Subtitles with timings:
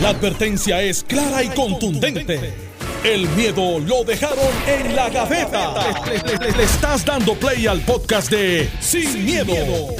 [0.00, 2.54] La advertencia es clara y contundente.
[3.02, 5.74] El miedo lo dejaron en la gaveta.
[6.06, 9.52] Le, le estás dando play al podcast de Sin, miedo,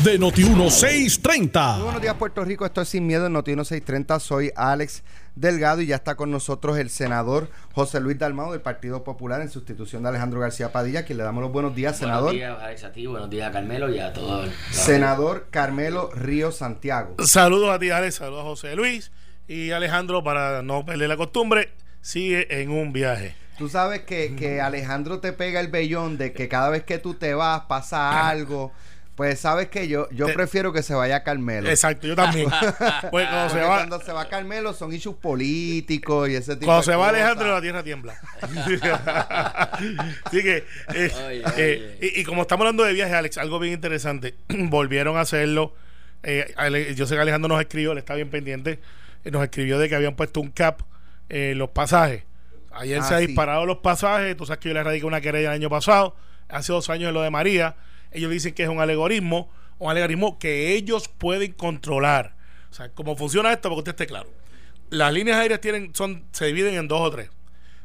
[0.05, 1.75] de Noti1630.
[1.75, 2.65] Muy buenos días, Puerto Rico.
[2.65, 4.21] Esto es Sin Miedo en Noti1630.
[4.21, 5.03] Soy Alex
[5.35, 9.51] Delgado y ya está con nosotros el senador José Luis Dalmado del Partido Popular en
[9.51, 12.35] sustitución de Alejandro García Padilla, quien le damos los buenos días, senador.
[12.35, 14.49] Buenos días, Alex, a ti, buenos días a Carmelo y a todos.
[14.71, 17.17] Senador Carmelo Río Santiago.
[17.25, 19.11] Saludos a ti, Alex, saludos a José Luis
[19.49, 23.35] y Alejandro para no perder la costumbre sigue en un viaje.
[23.59, 27.15] Tú sabes que, que Alejandro te pega el vellón de que cada vez que tú
[27.15, 28.73] te vas pasa algo.
[29.17, 31.69] Pues sabes que yo yo prefiero que se vaya Carmelo.
[31.69, 32.49] Exacto, yo también.
[33.11, 36.83] pues cuando se, va, cuando se va Carmelo son issues políticos y ese tipo cuando
[36.83, 37.09] de se va.
[37.09, 38.15] Alejandro la tierra tiembla.
[40.25, 43.75] Así que eh, Oye, eh, y, y como estamos hablando de viajes, Alex, algo bien
[43.75, 44.35] interesante.
[44.49, 45.75] Volvieron a hacerlo.
[46.23, 48.79] Eh, Ale- yo sé que Alejandro nos escribió, le está bien pendiente.
[49.25, 50.81] Eh, nos escribió de que habían puesto un cap
[51.29, 52.25] en los pasajes.
[52.73, 53.27] Ayer Ah, se ha sí.
[53.27, 54.37] disparado los pasajes.
[54.37, 56.15] Tú sabes que yo le radiqué una querella el año pasado.
[56.49, 57.77] Hace dos años en lo de María.
[58.13, 59.51] Ellos dicen que es un alegorismo.
[59.79, 62.35] Un alegorismo que ellos pueden controlar.
[62.71, 64.31] O sea, cómo funciona esto, porque usted esté claro.
[64.91, 67.31] Las líneas aéreas tienen, son, se dividen en dos o tres.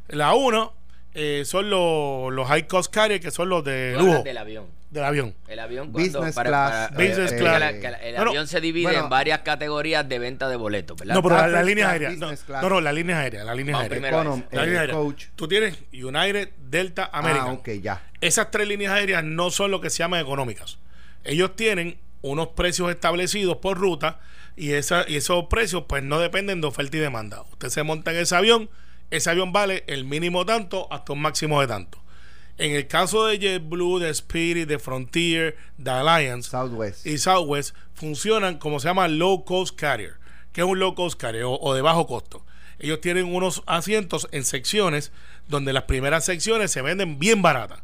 [0.07, 0.73] La uno
[1.13, 4.65] eh, son los, los high cost carriers, que son los de lujo del avión.
[4.89, 5.35] del avión.
[5.47, 7.73] El avión cuando Business para- class, para- Business eh, class.
[8.01, 8.29] el No, no.
[8.31, 9.03] avión se divide Bueno.
[9.05, 11.15] en varias categorías de venta de boletos, ¿verdad?
[11.15, 12.17] No, pero las líneas aéreas.
[12.17, 13.45] No, no, no, las líneas aéreas.
[13.45, 14.89] Las líneas aéreas.
[14.89, 15.25] eh, coach.
[15.35, 17.47] Tú tienes United, Delta, American.
[17.49, 18.01] Ah, ok, ya.
[18.21, 20.77] Esas tres líneas aéreas no son lo que se llaman económicas.
[21.23, 24.19] Ellos tienen unos precios establecidos por ruta
[24.55, 27.41] y, esa, y esos precios pues no dependen de oferta y demanda.
[27.51, 28.69] Usted se monta en ese avión,
[29.11, 31.99] ese avión vale el mínimo tanto hasta un máximo de tanto.
[32.57, 37.05] En el caso de JetBlue, de Spirit, de Frontier, de Alliance Southwest.
[37.05, 40.15] y Southwest funcionan como se llama low cost carrier,
[40.51, 42.45] que es un low cost carrier o, o de bajo costo.
[42.79, 45.11] Ellos tienen unos asientos en secciones
[45.47, 47.81] donde las primeras secciones se venden bien baratas.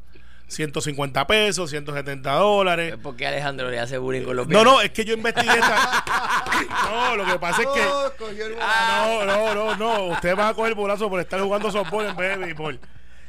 [0.50, 2.98] 150 pesos, 170 dólares.
[3.02, 6.04] ¿Por qué Alejandro le hace bullying con los No, no, es que yo investigué esta.
[6.90, 7.82] No, lo que pasa es que.
[7.82, 10.04] Oh, cogió el No, no, no, no.
[10.08, 12.80] Ustedes van a coger bolazo por estar jugando softball en vez de béisbol.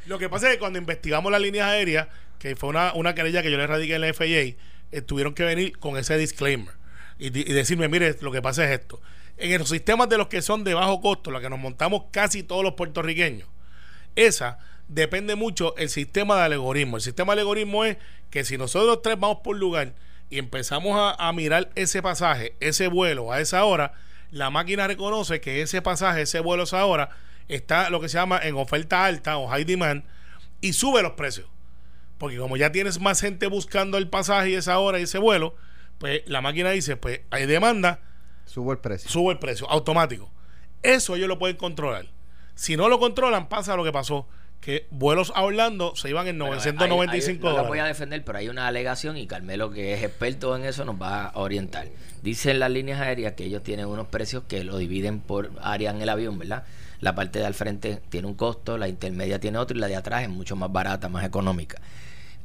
[0.07, 2.07] Lo que pasa es que cuando investigamos las líneas aéreas,
[2.39, 5.43] que fue una, una querella que yo le radiqué en la FAA, eh, tuvieron que
[5.43, 6.73] venir con ese disclaimer
[7.19, 8.99] y, y decirme, mire, lo que pasa es esto.
[9.37, 12.43] En los sistemas de los que son de bajo costo, los que nos montamos casi
[12.43, 13.47] todos los puertorriqueños,
[14.15, 14.59] esa
[14.91, 16.97] depende mucho el sistema de alegorismo.
[16.97, 17.97] El sistema de alegorismo es
[18.29, 19.93] que si nosotros tres vamos por lugar
[20.29, 23.93] y empezamos a, a mirar ese pasaje, ese vuelo a esa hora,
[24.31, 27.09] la máquina reconoce que ese pasaje, ese vuelo a esa hora,
[27.47, 30.03] está lo que se llama en oferta alta o high demand
[30.59, 31.47] y sube los precios.
[32.17, 35.55] Porque como ya tienes más gente buscando el pasaje y esa hora y ese vuelo,
[35.97, 37.99] pues la máquina dice, pues hay demanda,
[38.45, 39.09] Subo el precio.
[39.09, 40.29] subo el precio, automático.
[40.83, 42.07] Eso ellos lo pueden controlar.
[42.55, 44.27] Si no lo controlan, pasa lo que pasó,
[44.61, 47.67] que vuelos a Orlando se iban en Bueno, 995 ahí- ahí no la dólares.
[47.69, 51.01] voy a defender, pero hay una alegación y Carmelo, que es experto en eso, nos
[51.01, 51.87] va a orientar.
[52.21, 56.01] Dicen las líneas aéreas que ellos tienen unos precios que lo dividen por área en
[56.01, 56.63] el avión, ¿verdad?
[56.99, 59.95] La parte de al frente tiene un costo, la intermedia tiene otro y la de
[59.95, 61.81] atrás es mucho más barata, más económica.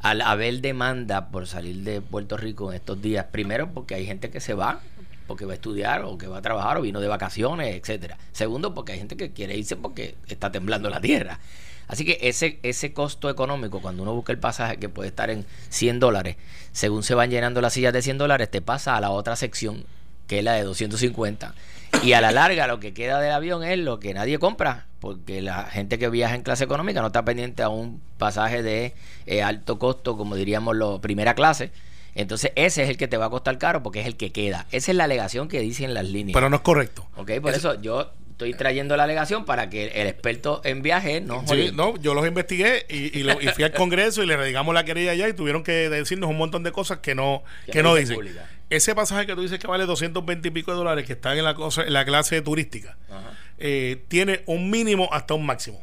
[0.00, 4.31] Al haber demanda por salir de Puerto Rico en estos días, primero porque hay gente
[4.31, 4.81] que se va
[5.26, 8.16] porque va a estudiar o que va a trabajar o vino de vacaciones, etcétera.
[8.32, 11.41] Segundo, porque hay gente que quiere irse porque está temblando la tierra.
[11.88, 15.47] Así que ese, ese costo económico, cuando uno busca el pasaje que puede estar en
[15.69, 16.36] 100 dólares,
[16.72, 19.84] según se van llenando las sillas de 100 dólares, te pasa a la otra sección,
[20.26, 21.54] que es la de 250.
[22.02, 25.41] Y a la larga lo que queda del avión es lo que nadie compra, porque
[25.41, 28.92] la gente que viaja en clase económica no está pendiente a un pasaje de
[29.26, 31.70] eh, alto costo, como diríamos, lo primera clase.
[32.16, 34.66] Entonces ese es el que te va a costar caro porque es el que queda.
[34.72, 36.34] Esa es la alegación que dicen las líneas.
[36.34, 37.06] Pero no es correcto.
[37.16, 41.42] Ok, por eso yo estoy trayendo la alegación para que el experto en viaje no
[41.48, 44.74] Sí, no, yo los investigué y, y lo- y fui al Congreso y le redigamos
[44.74, 47.82] la querella allá y tuvieron que decirnos un montón de cosas que no, Que que
[47.82, 48.46] no dicen pública.
[48.69, 51.44] Ese pasaje que tú dices que vale 220 y pico de dólares, que está en
[51.44, 52.98] la, cosa, en la clase turística,
[53.58, 55.82] eh, tiene un mínimo hasta un máximo.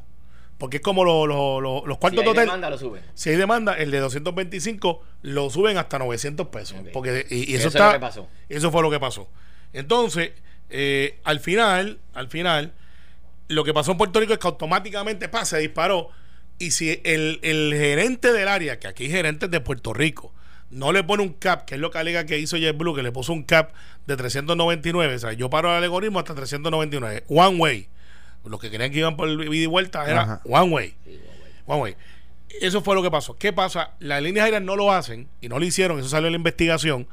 [0.60, 2.46] Porque es como lo- lo- lo- los Si cuartos hay de hotel.
[2.46, 3.02] demanda, lo suben.
[3.16, 6.78] Si hay demanda, el de 225 lo suben hasta 900 pesos.
[6.80, 6.90] Ok.
[6.94, 8.28] Porque, y, y Eso eso, es está, lo que pasó.
[8.48, 9.28] Eso fue lo que pasó.
[9.74, 10.32] Entonces,
[10.74, 12.74] eh, al final, al final,
[13.48, 16.10] lo que pasó en Puerto Rico es que automáticamente pa, se disparó.
[16.58, 20.34] Y si el, el gerente del área, que aquí hay gerentes de Puerto Rico,
[20.72, 23.12] no le pone un cap, que es lo que alega que hizo JetBlue, que le
[23.12, 23.74] puso un cap
[24.08, 27.90] de 399, o sea, yo paro el algoritmo hasta 399, one way.
[28.44, 30.42] Los que querían que iban por ida y vuelta era Ajá.
[30.46, 30.96] one way.
[31.66, 31.96] One way.
[32.62, 33.36] Eso fue lo que pasó.
[33.36, 33.92] ¿Qué pasa?
[34.00, 37.08] Las líneas aéreas no lo hacen y no lo hicieron, eso salió en la investigación,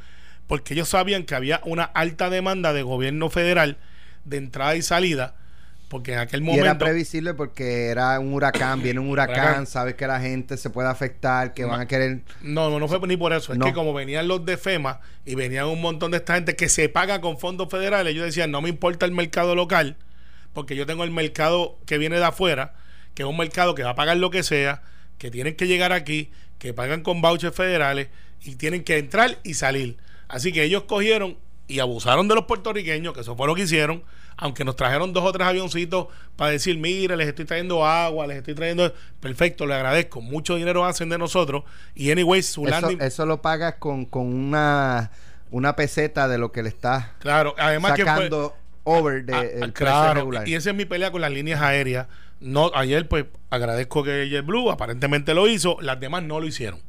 [0.50, 3.79] porque ellos sabían que había una alta demanda de gobierno federal
[4.25, 5.37] de entrada y salida
[5.88, 6.64] porque en aquel Y momento...
[6.64, 9.67] era previsible porque era un huracán, viene un huracán, Huracán.
[9.67, 12.20] sabes que la gente se puede afectar, que van a querer...
[12.43, 13.52] No, no, no fue ni por eso.
[13.52, 16.69] Es que como venían los de FEMA y venían un montón de esta gente que
[16.69, 19.96] se paga con fondos federales, ellos decían, no me importa el mercado local,
[20.53, 22.75] porque yo tengo el mercado que viene de afuera,
[23.14, 24.82] que es un mercado que va a pagar lo que sea,
[25.19, 26.31] que tienen que llegar aquí,
[26.61, 28.08] que pagan con vouchers federales
[28.44, 29.96] y tienen que entrar y salir.
[30.31, 31.37] Así que ellos cogieron
[31.69, 34.03] y abusaron de los puertorriqueños, que eso fue lo que hicieron,
[34.37, 36.06] aunque nos trajeron dos o tres avioncitos
[36.37, 38.93] para decir, mira, les estoy trayendo agua, les estoy trayendo...
[39.21, 40.21] Perfecto, le agradezco.
[40.21, 41.62] Mucho dinero hacen de nosotros.
[41.94, 43.00] Y anyway, su Eso, landing...
[43.03, 45.11] eso lo pagas con, con una,
[45.50, 49.43] una peseta de lo que le estás Claro, además que fue- sacando over de Ah,
[49.43, 50.49] el precio claro, regular.
[50.49, 52.06] y esa es mi pelea con las líneas aéreas.
[52.41, 56.81] No, ayer pues agradezco que JetBlue aparentemente lo hizo, las demás no lo hicieron.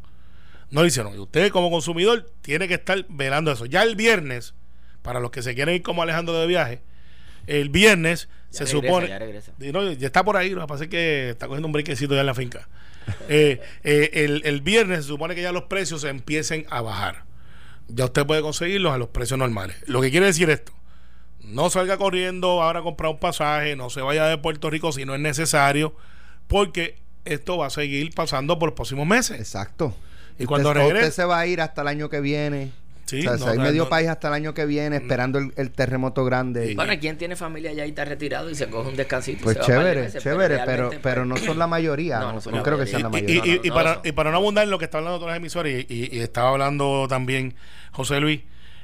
[0.71, 1.13] No lo hicieron.
[1.13, 3.65] Y usted como consumidor tiene que estar velando eso.
[3.65, 4.53] Ya el viernes,
[5.01, 6.81] para los que se quieren ir como Alejandro de viaje,
[7.47, 9.07] el viernes Ya se regresa, supone...
[9.07, 9.51] ya regresa.
[9.59, 12.13] Y no, ya está por ahí, lo que pasa es que está cogiendo un briquecito
[12.15, 12.67] ya en la finca.
[13.29, 17.23] Eh, eh, el, el viernes se supone que ya los precios empiecen a bajar.
[17.87, 19.77] Ya usted puede conseguirlos a los precios normales.
[19.87, 20.71] Lo que quiere decir esto,
[21.43, 25.03] no salga corriendo ahora a comprar un pasaje, no se vaya de Puerto Rico si
[25.03, 25.95] no es necesario,
[26.47, 29.39] porque esto va a seguir pasando por los próximos meses.
[29.39, 29.95] Exacto.
[30.41, 32.71] Y cuando usted, regrese- usted se va a ir hasta el año que viene.
[33.05, 33.89] Sí, o sea, no, hay no, medio no.
[33.89, 36.69] país hasta el año que viene esperando el, el terremoto grande.
[36.69, 36.75] Sí.
[36.75, 39.39] Bueno, ¿quién tiene familia allá y está retirado y se coge un descansito?
[39.39, 42.19] y Pues se chévere, chévere, pero, realmente, pero no son la mayoría.
[42.19, 42.99] No, No, no son no la creo que mayoría.
[42.99, 43.45] sean la Y, mayoría.
[43.45, 45.17] y- No, no, y no para, y para no abundar en lo que está hablando
[45.19, 47.53] otras emisoras, y, y- y estaba hablando también
[47.91, 48.41] José Luis,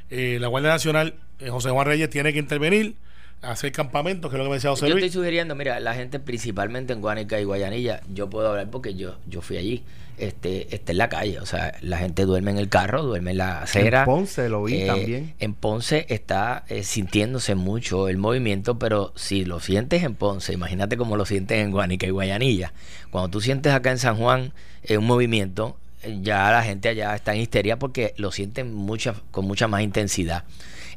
[0.09, 2.95] eh, la Guardia Nacional, eh, José Juan Reyes tiene que intervenir,
[3.41, 6.19] hacer campamentos, que es lo que me decía José Yo estoy sugiriendo, mira, la gente
[6.19, 9.83] principalmente en Guánica y Guayanilla, yo puedo hablar porque yo yo fui allí,
[10.17, 13.37] este está en la calle, o sea, la gente duerme en el carro, duerme en
[13.37, 13.99] la acera.
[13.99, 15.33] En Ponce lo vi Eh, también.
[15.39, 20.97] En Ponce está eh, sintiéndose mucho el movimiento, pero si lo sientes en Ponce, imagínate
[20.97, 22.73] cómo lo sientes en Guánica y Guayanilla.
[23.11, 25.77] Cuando tú sientes acá en San Juan eh, un movimiento,
[26.21, 30.43] ya la gente allá está en histeria porque lo sienten mucha, con mucha más intensidad.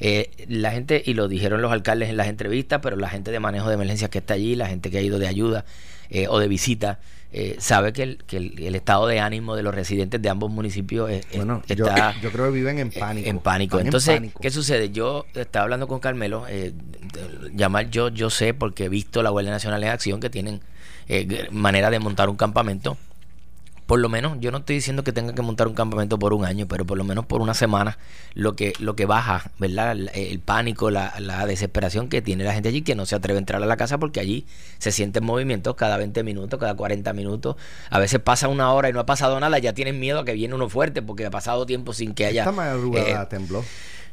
[0.00, 3.40] Eh, la gente, y lo dijeron los alcaldes en las entrevistas, pero la gente de
[3.40, 5.64] manejo de emergencias que está allí, la gente que ha ido de ayuda
[6.08, 6.98] eh, o de visita,
[7.32, 10.50] eh, sabe que, el, que el, el estado de ánimo de los residentes de ambos
[10.50, 13.28] municipios es- Bueno, yo, está yo creo que viven en eh, pánico.
[13.28, 13.78] En pánico.
[13.78, 14.40] En Entonces, pánico.
[14.40, 14.90] ¿qué sucede?
[14.90, 16.72] Yo estaba hablando con Carmelo, eh,
[17.54, 20.60] llamar yo, yo sé, porque he visto la Guardia Nacional en acción, que tienen
[21.08, 22.96] eh, manera de montar un campamento.
[23.90, 26.44] Por lo menos, yo no estoy diciendo que tenga que montar un campamento por un
[26.44, 27.98] año, pero por lo menos por una semana,
[28.34, 29.90] lo que, lo que baja, ¿verdad?
[29.90, 33.38] El, el pánico, la, la desesperación que tiene la gente allí, que no se atreve
[33.38, 34.46] a entrar a la casa porque allí
[34.78, 37.56] se sienten movimientos cada 20 minutos, cada 40 minutos.
[37.90, 40.34] A veces pasa una hora y no ha pasado nada, ya tienen miedo a que
[40.34, 42.42] viene uno fuerte porque ha pasado tiempo sin que haya.
[42.42, 43.64] Esta madrugada eh, tembló.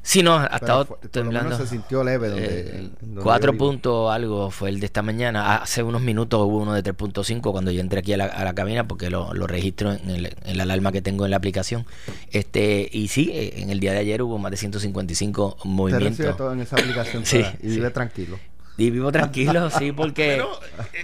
[0.09, 1.49] Sí, no, ha estado fue- por lo temblando.
[1.49, 5.57] menos se sintió leve donde, Eh, donde cuatro puntos algo fue el de esta mañana.
[5.57, 8.55] Hace unos minutos hubo uno de 3.5 cuando yo entré aquí a la, a la
[8.55, 11.85] cabina porque lo, lo registro en, el- en la alarma que tengo en la aplicación.
[12.31, 15.75] Este Y sí, eh, en el día de ayer hubo más de 155 Usted recibe
[15.75, 16.37] movimientos.
[16.37, 17.75] todo en esa aplicación Sí, toda y sí.
[17.75, 18.39] vive tranquilo.
[18.77, 20.37] Y vivo tranquilo, sí, porque...
[20.37, 20.51] Pero,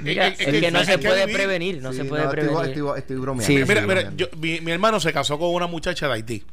[0.04, 1.36] Mira, eh, es que no se puede vivir.
[1.36, 2.58] prevenir, no Sí, se puede prevenir.
[2.70, 3.48] Estoy, estoy bromeando.
[3.48, 4.16] Sí, estoy Mira, mira, bromeando.
[4.18, 6.44] yo- mi, mi hermano se casó con una muchacha de Haití.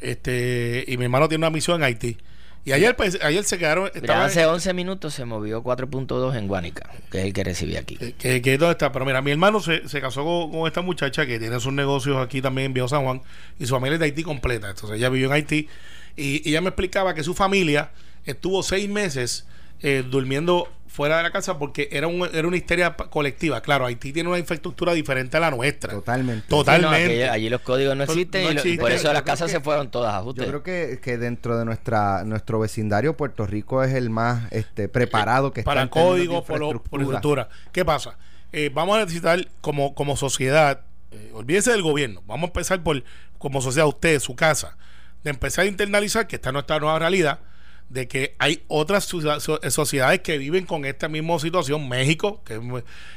[0.00, 2.16] Este, y mi hermano tiene una misión en Haití.
[2.64, 3.90] Y ayer, pues, ayer se quedaron.
[3.94, 7.96] Mira, hace 11 minutos se movió 4.2 en Guánica, que es el que recibí aquí.
[7.96, 8.92] que, que, que dónde está.
[8.92, 12.18] Pero mira, mi hermano se, se casó con, con esta muchacha que tiene sus negocios
[12.18, 13.22] aquí también en Viejo San Juan
[13.58, 14.68] y su familia es de Haití completa.
[14.68, 15.68] Entonces ella vivió en Haití
[16.16, 17.90] y, y ella me explicaba que su familia
[18.26, 19.46] estuvo seis meses
[19.80, 23.60] eh, durmiendo fuera de la casa porque era, un, era una histeria colectiva.
[23.60, 25.92] Claro, Haití tiene una infraestructura diferente a la nuestra.
[25.92, 26.42] Totalmente.
[26.42, 27.04] Sí, no, Totalmente.
[27.04, 29.52] aquella- allí los códigos no No- existen y lo- por eso Yo las casas que-
[29.58, 30.24] se fueron todas a.
[30.24, 34.88] Yo creo que, que dentro de nuestra nuestro vecindario Puerto Rico es el más este
[34.88, 37.42] preparado que está para en términos de código, por, lo- por infraestructura.
[37.42, 37.70] infraestructura.
[37.72, 38.16] ¿Qué pasa?
[38.52, 40.80] Eh, vamos a necesitar como, como sociedad,
[41.10, 43.04] eh, olvídese del gobierno, vamos a empezar por,
[43.36, 44.76] como sociedad, usted, su casa,
[45.22, 47.40] de empezar a internalizar que esta es nuestra nueva realidad,
[47.88, 52.60] de que hay otras so- sociedades que viven con esta misma situación, México, que,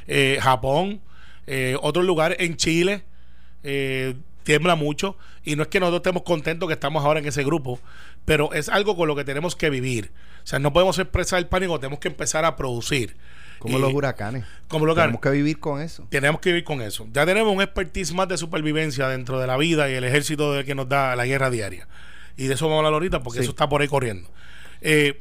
[0.06, 1.00] eh, Japón,
[1.46, 3.04] eh, otros lugares, en Chile,
[3.62, 4.14] eh,
[4.44, 7.78] tiembla mucho y no es que nosotros estemos contentos que estamos ahora en ese grupo,
[8.24, 10.10] pero es algo con lo que tenemos que vivir.
[10.42, 13.16] O sea, no podemos expresar el pánico, tenemos que empezar a producir.
[13.58, 14.44] Como Y- los huracanes.
[14.66, 16.04] Como los Tenemos que vivir con eso.
[16.10, 17.06] Tenemos que vivir con eso.
[17.12, 20.64] Ya tenemos un expertise más de supervivencia dentro de la vida y el ejército de
[20.64, 21.86] que nos da la guerra diaria.
[22.36, 23.42] Y de eso vamos a hablar ahorita porque Sí.
[23.44, 24.28] eso está por ahí corriendo.
[24.82, 25.20] Eh,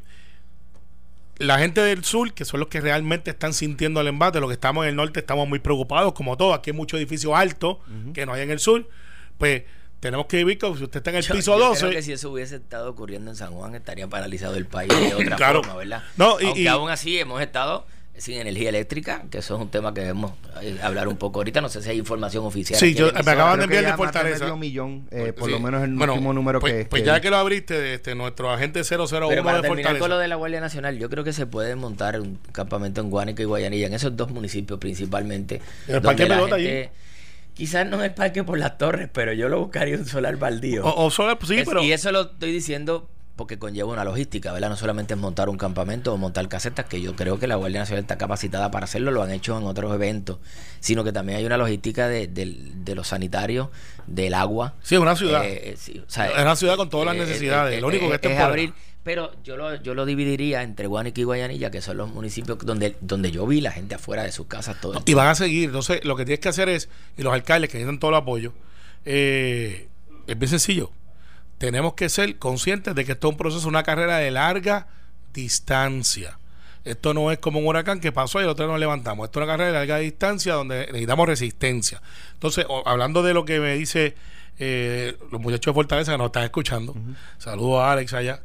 [1.37, 4.53] la gente del sur, que son los que realmente están sintiendo el embate, los que
[4.53, 6.55] estamos en el norte estamos muy preocupados, como todos.
[6.57, 7.77] Aquí hay muchos edificios altos
[8.13, 8.87] que no hay en el sur.
[9.39, 9.63] Pues
[9.99, 11.79] tenemos que vivir como si usted está en el Yo- piso yo 12.
[11.81, 15.13] Creo que si eso hubiese estado ocurriendo en San Juan, estaría paralizado el país de
[15.15, 15.63] otra Claro.
[15.63, 16.03] forma, ¿verdad?
[16.17, 17.87] No, y- Aunque y- aún así hemos estado
[18.17, 21.59] sin energía eléctrica, que eso es un tema que debemos eh, hablar un poco ahorita.
[21.61, 22.79] No sé si hay información oficial.
[22.79, 24.39] Sí, yo- me acaban de enviar de Fortaleza.
[24.43, 25.51] medio millón, eh, por Sí.
[25.53, 26.85] lo menos el Bueno, último número pues, que.
[26.85, 29.99] Pues que ya que lo abriste, este, nuestro agente 001 Pero para de terminar Fortaleza.
[29.99, 33.09] con lo de la Guardia Nacional, yo creo que se puede montar un campamento en
[33.09, 35.61] Guánica y Guayanilla, en esos dos municipios principalmente.
[35.87, 36.91] En el Parque Pelota gente-
[37.53, 40.85] Quizás no en el parque por las torres, pero yo lo buscaría un solar baldío.
[40.85, 41.83] O, o solo- sí, Es- pero.
[41.83, 43.09] Y eso lo estoy diciendo
[43.41, 44.69] porque conlleva una logística, ¿verdad?
[44.69, 47.79] No solamente es montar un campamento o montar casetas, que yo creo que la Guardia
[47.79, 50.37] Nacional está capacitada para hacerlo, lo han hecho en otros eventos,
[50.79, 52.29] sino que también hay una logística de,
[52.93, 53.69] los sanitarios,
[54.05, 54.75] del agua.
[54.83, 55.43] Sí, es una ciudad.
[55.43, 57.79] Eh, eh, sí, o sea, Es una ciudad con todas las eh, necesidades.
[57.79, 61.19] eh, Lo único que es es abrir, pero yo lo, yo lo dividiría entre Guánica
[61.19, 64.45] y Guayanilla, que son los municipios donde, donde yo vi la gente afuera de sus
[64.45, 65.69] casas todo Y van a seguir.
[65.69, 68.53] Entonces, lo que tienes que hacer es, y los alcaldes que necesitan todo el apoyo,
[69.03, 69.87] eh,
[70.27, 70.91] es bien sencillo.
[71.61, 74.87] Tenemos que ser conscientes de que esto es un proceso, una carrera de larga
[75.31, 76.39] distancia.
[76.85, 79.25] Esto no es como un huracán que pasó y el otro nos levantamos.
[79.25, 82.01] Esto es una carrera de larga distancia donde necesitamos resistencia.
[82.33, 84.15] Entonces, hablando de lo que me dice
[84.57, 86.95] eh, los muchachos de Fortaleza que nos están escuchando,
[87.37, 88.41] saludos a Alex allá.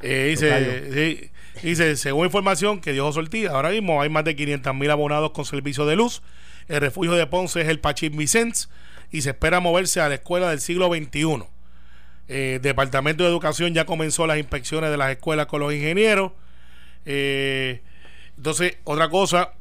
[0.00, 1.30] Eh, dice, sí,
[1.62, 5.44] dice, según información que dio Ortiz, ahora mismo hay más de 500 mil abonados con
[5.44, 6.20] servicio de luz.
[6.66, 8.70] El refugio de Ponce es el Pachín Vicens
[9.12, 11.46] y se espera moverse a la escuela del siglo XXI.
[12.28, 16.32] Eh, Departamento de Educación ya comenzó las inspecciones de las escuelas con los ingenieros.
[17.04, 17.82] Eh,
[18.36, 19.52] entonces, otra cosa,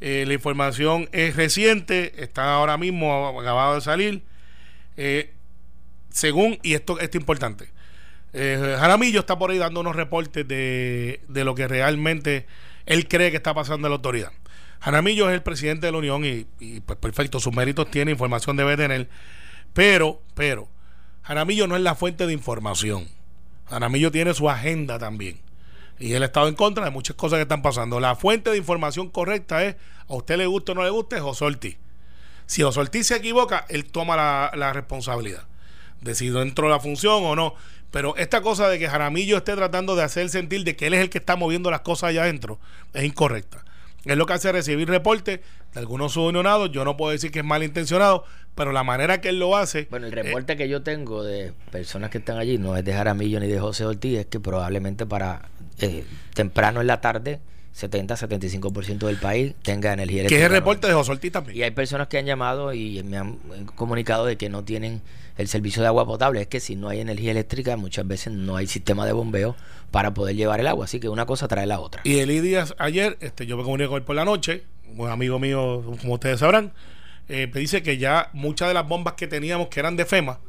[0.00, 4.22] eh, la información es reciente, está ahora mismo acabado de salir.
[4.96, 5.32] Eh,
[6.08, 7.68] según, y esto, es importante,
[8.32, 12.46] Jaramillo está por ahí dando unos reportes de, de lo que realmente
[12.86, 14.32] él cree que está pasando en la autoridad.
[14.80, 18.56] Jaramillo es el presidente de la Unión y, y, pues perfecto, sus méritos tiene, información
[18.56, 19.08] debe tener,
[19.74, 20.68] pero, pero,
[21.22, 23.08] Jaramillo no es la fuente de información.
[23.68, 25.40] Jaramillo tiene su agenda también.
[25.98, 28.00] Y él ha estado en contra de muchas cosas que están pasando.
[28.00, 29.76] La fuente de información correcta es,
[30.08, 31.76] a usted le gusta o no le gusta, es José Ortiz.
[32.46, 35.44] Si José se equivoca, él toma la, la responsabilidad
[36.00, 37.54] de si dentro de la función o no.
[37.90, 41.00] Pero esta cosa de que Jaramillo esté tratando de hacer sentir de que él es
[41.00, 42.58] el que está moviendo las cosas allá adentro
[42.94, 43.64] es incorrecta.
[44.04, 45.40] Es lo que hace recibir reportes
[45.74, 46.70] de algunos subunionados.
[46.72, 49.88] Yo no puedo decir que es malintencionado, pero la manera que él lo hace.
[49.90, 52.92] Bueno, el eh, reporte que yo tengo de personas que están allí no es de
[52.92, 55.48] Jaramillo ni de José Ortiz, es que probablemente para
[55.80, 56.04] eh,
[56.34, 57.40] temprano en la tarde,
[57.78, 60.46] 70-75% del país tenga energía que es eléctrica.
[60.46, 61.58] el reporte de José Ortiz también.
[61.58, 63.38] Y hay personas que han llamado y me han
[63.74, 65.02] comunicado de que no tienen
[65.38, 66.42] el servicio de agua potable.
[66.42, 69.56] Es que si no hay energía eléctrica, muchas veces no hay sistema de bombeo
[69.90, 70.84] para poder llevar el agua.
[70.84, 72.02] Así que una cosa trae la otra.
[72.04, 74.64] Y Eli Díaz ayer, este, yo me comuniqué con él por la noche,
[74.96, 76.72] un amigo mío, como ustedes sabrán,
[77.28, 80.40] eh, me dice que ya muchas de las bombas que teníamos que eran de FEMA,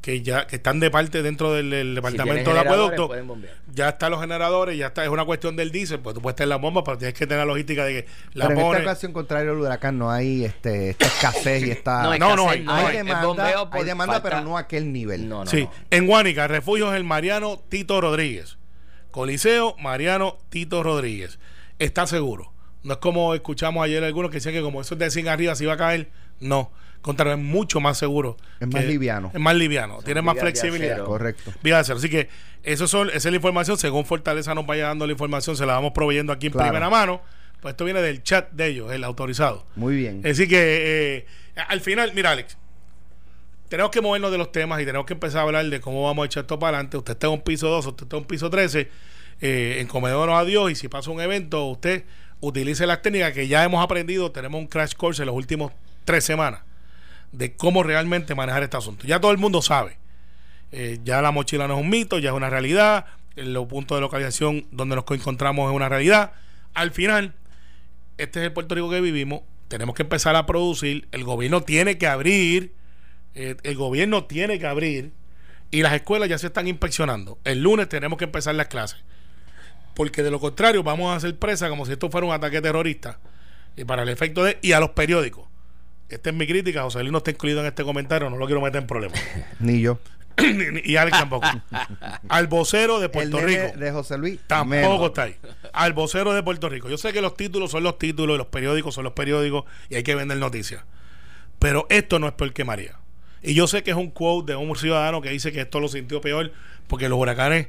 [0.00, 3.88] que ya que están de parte dentro del, del departamento de tienen generadores, acueducto, ya
[3.88, 6.60] están los generadores, ya está, es una cuestión del diésel, pues tú puedes tener las
[6.60, 9.50] bombas, pero tienes que tener la logística de que la Pero en esta ocasión, contrario
[9.50, 12.02] al huracán, no hay este, esta escasez y esta.
[12.18, 12.88] No, no, no hay- hay, no
[13.34, 15.28] demanda, hay demanda falta- pero no a aquel nivel.
[15.28, 15.72] No, no, sí, no.
[15.90, 18.58] en Guánica, el refugio es el Mariano Tito Rodríguez.
[19.10, 21.38] Coliseo Mariano Tito Rodríguez.
[21.78, 22.52] Está seguro.
[22.82, 25.54] No es como escuchamos ayer algunos que decían que como eso es de 100 arriba
[25.56, 26.10] se iba a caer.
[26.38, 26.70] No.
[27.02, 28.36] Contrario, es mucho más seguro.
[28.60, 29.30] Es más liviano.
[29.32, 29.98] Es más liviano.
[30.02, 30.92] Tiene más flexibilidad.
[30.94, 31.06] acero.
[31.06, 31.52] Correcto.
[31.62, 31.98] Vigas de acero.
[31.98, 32.28] Así que
[32.64, 33.78] eso son, esa es la información.
[33.78, 36.68] Según Fortaleza nos vaya dando la información, se la vamos proveyendo aquí en Claro.
[36.68, 37.20] primera mano.
[37.60, 39.66] Pues esto viene del chat de ellos, el autorizado.
[39.76, 40.20] Muy bien.
[40.22, 41.26] Decir, que eh,
[41.68, 42.58] al final, mira, Alex,
[43.68, 46.24] tenemos que movernos de los temas y tenemos que empezar a hablar de cómo vamos
[46.24, 46.96] a echar esto para adelante.
[46.96, 48.88] Usted está en un piso 2, usted está en un piso 13,
[49.40, 52.04] eh, encomendémonos a Dios y si pasa un evento, usted
[52.40, 54.30] utilice las técnicas que ya hemos aprendido.
[54.30, 55.72] Tenemos un crash course en las últimas
[56.04, 56.60] tres semanas
[57.36, 59.06] de cómo realmente manejar este asunto.
[59.06, 59.98] Ya todo el mundo sabe.
[60.72, 63.06] Eh, ya la mochila no es un mito, ya es una realidad.
[63.36, 66.32] Los puntos de localización donde nos encontramos es una realidad.
[66.74, 67.34] Al final,
[68.16, 69.42] este es el Puerto Rico que vivimos.
[69.68, 71.08] Tenemos que empezar a producir.
[71.12, 72.72] El gobierno tiene que abrir.
[73.34, 75.12] eh, el gobierno tiene que abrir.
[75.70, 77.38] Y las escuelas ya se están inspeccionando.
[77.44, 78.98] El lunes tenemos que empezar las clases.
[79.94, 83.18] Porque de lo contrario, vamos a hacer presa como si esto fuera un ataque terrorista.
[83.76, 84.58] Y para el efecto de.
[84.62, 85.48] Y a los periódicos.
[86.08, 86.82] Esta es mi crítica.
[86.82, 88.30] José Luis no está incluido en este comentario.
[88.30, 89.20] No lo quiero meter en problemas.
[89.58, 89.98] Ni yo.
[90.84, 91.46] y Alex tampoco.
[92.28, 93.76] Al vocero de Puerto Rico.
[93.76, 94.40] de José Luis.
[94.46, 95.06] Tampoco menos.
[95.06, 95.36] está ahí.
[95.72, 96.88] Al vocero de Puerto Rico.
[96.88, 99.96] Yo sé que los títulos son los títulos y los periódicos son los periódicos y
[99.96, 100.84] hay que vender noticias.
[101.58, 102.96] Pero esto no es peor que María.
[103.42, 105.88] Y yo sé que es un quote de un ciudadano que dice que esto lo
[105.88, 106.52] sintió peor
[106.86, 107.68] porque los huracanes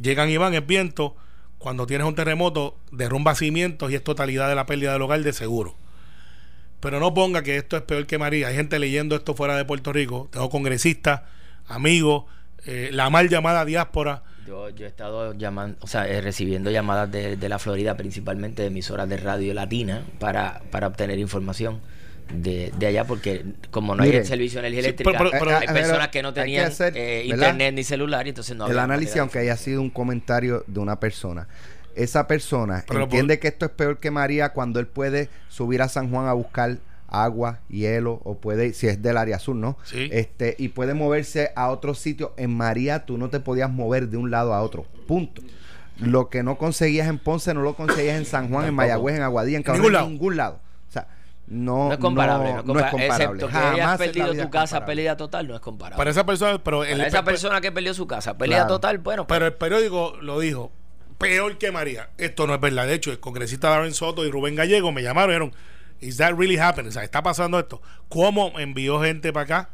[0.00, 1.16] llegan y van, es viento.
[1.58, 5.32] Cuando tienes un terremoto, derrumba cimientos y es totalidad de la pérdida del hogar de
[5.32, 5.74] seguro.
[6.80, 8.48] Pero no ponga que esto es peor que María.
[8.48, 10.28] Hay gente leyendo esto fuera de Puerto Rico.
[10.32, 11.22] Tengo congresistas,
[11.68, 12.24] amigos,
[12.66, 17.10] eh, la mal llamada diáspora Yo, yo he estado llamando, o sea, eh, recibiendo llamadas
[17.12, 21.80] de, de la Florida, principalmente de emisoras de radio latina, para, para obtener información
[22.32, 25.56] de, de allá, porque como no hay el servicio de energía Sí, eléctrica, pero- pero-
[25.56, 28.66] hay pero personas que no que tenían hacer, eh, internet ni celular, y entonces no
[28.68, 31.48] el análisis, aunque haya sido un comentario de una persona,
[31.94, 35.82] esa persona Pero entiende por- que esto es peor que María cuando él puede subir
[35.82, 36.78] a San Juan a buscar
[37.08, 39.76] agua, hielo, o puede, si es del área sur, ¿no?
[39.84, 40.08] Sí.
[40.12, 42.32] Este, y puede moverse a otro sitio.
[42.36, 44.84] En María tú no te podías mover de un lado a otro.
[45.08, 45.42] Punto.
[45.98, 49.22] Lo que no conseguías en Ponce no lo conseguías en San Juan, en Mayagüez, en
[49.22, 50.08] Aguadilla, en En Cabrón, ningún en lado.
[50.08, 50.60] ningún lado.
[50.88, 51.08] O sea,
[51.48, 53.06] no, No es comparable, no, es comparable.
[53.06, 55.96] Excepto que Jamás hayas perdido tu casa, pérdida total, no es comparable.
[55.98, 58.74] Para esa persona, pero el, Para esa pe- persona que perdió su casa, pérdida Claro.
[58.74, 60.70] total, bueno, Pero el periódico lo dijo,
[61.20, 62.08] peor que María.
[62.18, 62.86] Esto no es verdad.
[62.86, 65.54] De hecho, el congresista Darren Soto y Rubén Gallego me llamaron y dijeron,
[66.00, 66.88] ¿Is that really happening?
[66.88, 67.82] O sea, ¿está pasando esto?
[68.08, 69.70] ¿Cómo envió gente para acá?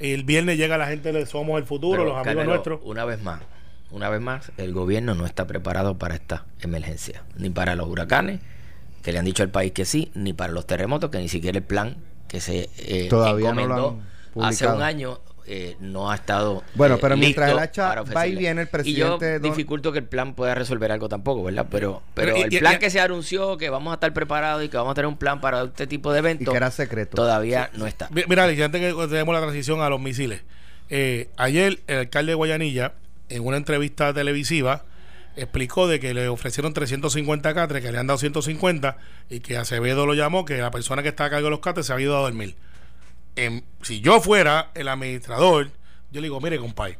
[0.00, 2.80] El viernes llega la gente de Somos el Futuro, Pero, los amigos Canelo, nuestros.
[2.82, 3.40] Una vez más,
[3.90, 8.40] una vez más, el gobierno no está preparado para esta emergencia, ni para los huracanes,
[9.02, 11.58] que le han dicho al país que sí, ni para los terremotos, que ni siquiera
[11.58, 14.02] el plan que se eh, Todavía no lo encomendó
[14.36, 16.62] han hace un año eh, no ha estado.
[16.74, 19.42] Bueno, eh, pero mientras listo el hacha va y viene, el Y presidente yo Don-
[19.42, 21.66] dificulto que el plan pueda resolver algo tampoco, ¿verdad?
[21.70, 24.12] Pero, pero Pero, y- el y- plan y- que se anunció, que vamos a estar
[24.12, 26.56] preparados y que vamos a tener un plan para este tipo de y eventos, que
[26.56, 27.16] era secreto.
[27.16, 28.08] todavía no está.
[28.10, 30.42] Mi- Mira, Alex, antes que tenemos la transición a los misiles.
[30.90, 32.92] eh, ayer el alcalde de Guayanilla,
[33.28, 34.84] en una entrevista televisiva,
[35.36, 38.96] explicó de que le ofrecieron 350 catres, que le han dado 150
[39.30, 41.86] y que Acevedo lo llamó, que la persona que está a cargo de los catres
[41.86, 42.56] se había ido a dormir.
[43.38, 45.70] Em, si yo fuera el administrador,
[46.10, 46.98] yo le digo, mire, compadre,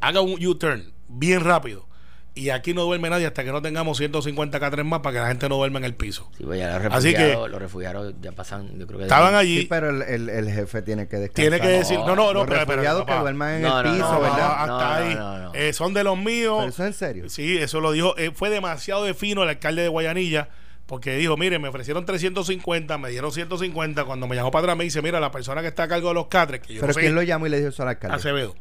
[0.00, 1.86] haga un U-turn bien rápido.
[2.34, 5.26] Y aquí no duerme nadie hasta que no tengamos 150 catres más para que la
[5.26, 6.30] gente no duerma en el piso.
[6.38, 9.34] Sí, pues ya los Así que- refugiados, los refugiados ya pasan, yo creo que Estaban
[9.34, 9.62] allí.
[9.62, 11.34] Sí, pero el, el- el jefe tiene que descansar.
[11.50, 13.86] Tiene que decir, no, no, no, Los pero, pero, refugiados que duerman en No, el
[13.86, 14.52] no, piso, no, ¿verdad?
[14.52, 15.14] hasta No, no, ahí.
[15.16, 15.54] no, no.
[15.54, 16.58] Eh, son de los míos.
[16.60, 17.28] Pero eso es en serio.
[17.28, 18.16] Sí, eso lo dijo.
[18.16, 20.48] eh, fue demasiado de fino el alcalde de Guayanilla.
[20.88, 24.04] Porque dijo, mire, me ofrecieron 350, me dieron 150.
[24.04, 26.14] Cuando me llamó para atrás me dice, mira, la persona que está a cargo de
[26.14, 27.90] los catres, que yo Pero no sé, ¿quién lo llamó y le dijo eso al
[27.90, 28.16] alcalde?
[28.16, 28.56] Acevedo.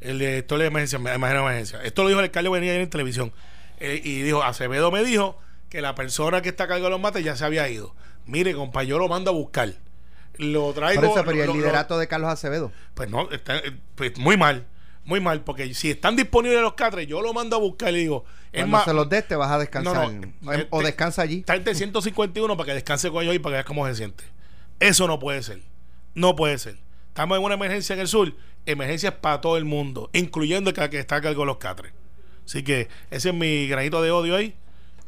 [0.00, 1.82] El director de emergencia, imagen de emergencia.
[1.84, 3.32] Esto lo dijo el alcalde de Guayanilla en televisión.
[3.80, 7.00] Eh, y dijo, Acevedo me dijo que la persona que está a cargo de los
[7.00, 7.94] mates ya se había ido.
[8.24, 9.74] Mire, compa, yo lo mando a buscar.
[10.38, 11.02] Lo traigo.
[11.02, 12.72] Por eso, pero ¿y lo- el lo- liderato de Carlos Acevedo.
[12.94, 14.66] pues no, está, eh, pues muy mal,
[15.08, 17.98] muy mal, porque si están disponibles los catres, yo lo mando a buscar y le
[18.00, 19.94] digo, es Cuando más, se los des, te vas a descansar.
[20.12, 21.42] No, no, Em- eh, o te- descansa allí.
[21.42, 24.24] tráete 151 para que descanse con ellos y para que veas cómo se siente.
[24.80, 25.60] Eso no puede ser,
[26.14, 26.76] no puede ser.
[27.08, 28.32] Estamos en una emergencia en el sur,
[28.66, 31.92] emergencias para todo el mundo, incluyendo el que que está a cargo de los catres.
[32.44, 34.54] Así que ese es mi granito de odio ahí.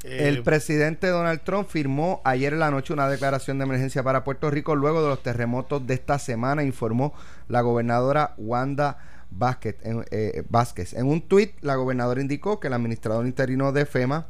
[0.03, 4.25] Eh, El presidente Donald Trump firmó ayer en la noche una declaración de emergencia para
[4.25, 7.13] Puerto Rico luego de los terremotos de esta semana, informó
[7.49, 8.99] la gobernadora Wanda
[9.31, 9.77] Vázquez.
[9.83, 10.93] En, eh, Vázquez.
[10.95, 14.27] en un tuit, la gobernadora indicó que el administrador interino de FEMA,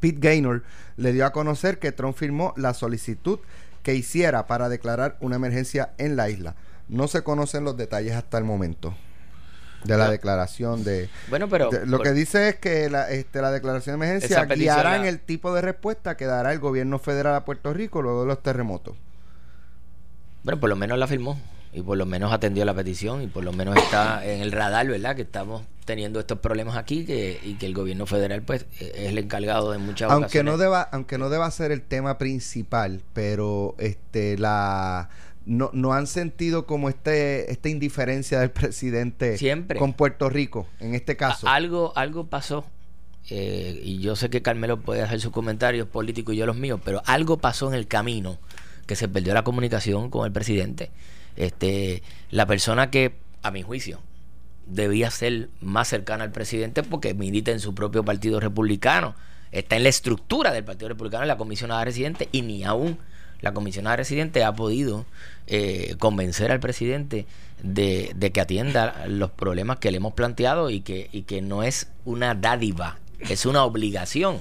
[0.00, 0.62] Pete Gaynor,
[0.96, 3.38] le dio a conocer que Trump firmó la solicitud
[3.82, 6.54] que hiciera para declarar una emergencia en la isla.
[6.88, 8.94] No se conocen los detalles hasta el momento
[9.84, 13.42] de la declaración de, Bueno, pero de- lo por- que dice es que la, este,
[13.42, 17.44] la declaración de emergencia guiará el tipo de respuesta que dará el gobierno federal a
[17.44, 18.96] Puerto Rico luego de los terremotos.
[20.44, 21.36] Bueno, por lo menos la firmó
[21.72, 24.86] y por lo menos atendió la petición y por lo menos está en el radar,
[24.88, 25.16] ¿verdad?
[25.16, 29.08] Que estamos teniendo estos problemas aquí que, y que el gobierno federal pues eh, es
[29.08, 33.74] el encargado de muchas Aunque no deba, aunque no deba ser el tema principal, pero
[33.78, 35.08] este la
[35.44, 39.78] no, no han sentido como este esta indiferencia del presidente Siempre.
[39.78, 41.48] con Puerto Rico en este caso.
[41.48, 42.64] A- algo, algo pasó.
[43.30, 46.80] eh, y yo sé que Carmelo puede hacer sus comentarios políticos y yo los míos,
[46.84, 48.38] pero algo pasó en el camino
[48.86, 50.90] que se perdió la comunicación con el presidente.
[51.36, 54.00] Este, la persona que, a mi juicio,
[54.66, 59.14] debía ser más cercana al presidente porque milita en su propio partido republicano,
[59.50, 62.98] está en la estructura del partido republicano, la comisionada residente, y ni aún
[63.40, 65.04] la comisionada residente ha podido
[65.46, 67.26] eh, convencer al presidente
[67.62, 71.62] de, de que atienda los problemas que le hemos planteado y que, y que no
[71.62, 74.38] es una dádiva, es una obligación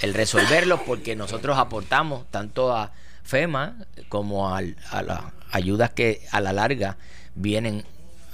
[0.00, 2.92] el resolverlos porque nosotros aportamos tanto a
[3.28, 3.76] FEMA
[4.08, 5.20] como al- a, las
[5.52, 6.96] ayudas que a la larga
[7.34, 7.84] vienen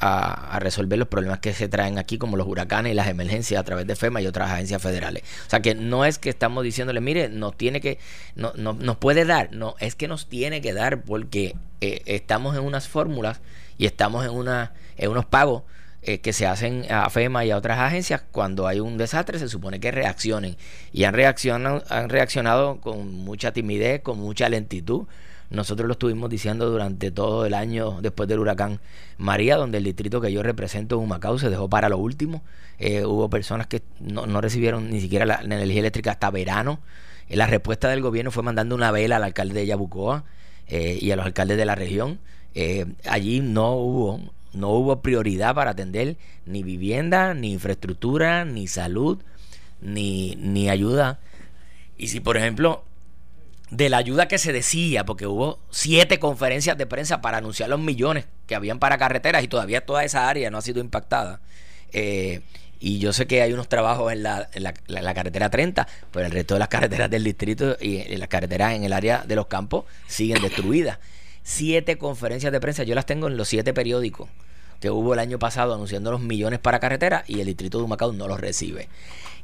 [0.01, 3.65] a, resolver los problemas que se traen aquí como los huracanes y las emergencias a
[3.65, 5.23] través de FEMA y otras agencias federales.
[5.47, 7.99] O sea que no es que estamos diciéndole, mire, nos tiene que,
[8.37, 12.55] no, no- nos puede dar, no, es que nos tiene que dar porque eh, estamos
[12.57, 13.41] en unas fórmulas
[13.79, 15.63] y estamos en, una, en unos pagos
[16.05, 19.49] eh, que se hacen a FEMA y a otras agencias cuando hay un desastre se
[19.49, 20.57] supone que reaccionen
[20.93, 25.07] y han reaccionado han reaccionado con mucha timidez con mucha lentitud
[25.51, 28.81] nosotros lo estuvimos diciendo durante todo el año después del huracán
[29.19, 32.43] María, donde el distrito que yo represento, Humacao, se dejó para lo último.
[32.79, 36.81] Eh, hubo personas que no, no, recibieron ni siquiera la, energía eléctrica hasta verano.
[37.29, 40.25] Eh, la respuesta del gobierno fue mandando una vela al alcalde de Yabucoa
[40.67, 42.19] y a los alcaldes de la región.
[43.07, 44.21] allí no hubo,
[44.55, 49.19] no hubo prioridad para atender ni vivienda, ni infraestructura, ni salud,
[49.81, 51.19] ni, ni ayuda.
[51.97, 52.85] Y si, por ejemplo,
[53.71, 57.81] de la ayuda que se decía, porque hubo siete conferencias de prensa para anunciar los
[57.81, 61.41] millones que habían para carreteras y todavía toda esa área no ha sido impactada.
[61.93, 62.41] Eh,
[62.81, 64.49] y yo sé que hay unos trabajos en la,
[64.87, 68.85] la, carretera 30, pero el resto de las carreteras del distrito y, las carreteras en
[68.85, 70.99] el área de los campos siguen destruidas.
[71.43, 74.29] Siete conferencias de prensa, yo las tengo en los siete periódicos
[74.85, 78.13] que hubo el año pasado anunciando los millones para carreteras y el distrito de Humacao
[78.13, 78.91] no los recibe.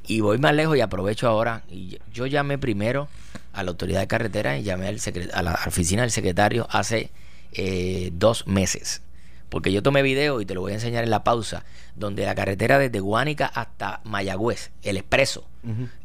[0.07, 1.63] Y voy más lejos y aprovecho ahora.
[1.71, 3.09] Y yo llamé primero
[3.55, 5.01] a la autoridad de carretera y llamé al
[5.33, 7.11] a la oficina del secretario hace
[7.53, 9.01] eh, dos meses.
[9.49, 11.65] Porque yo tomé video y te lo voy a enseñar en la pausa,
[11.97, 15.49] donde la carretera desde Guánica hasta Mayagüez, el expreso,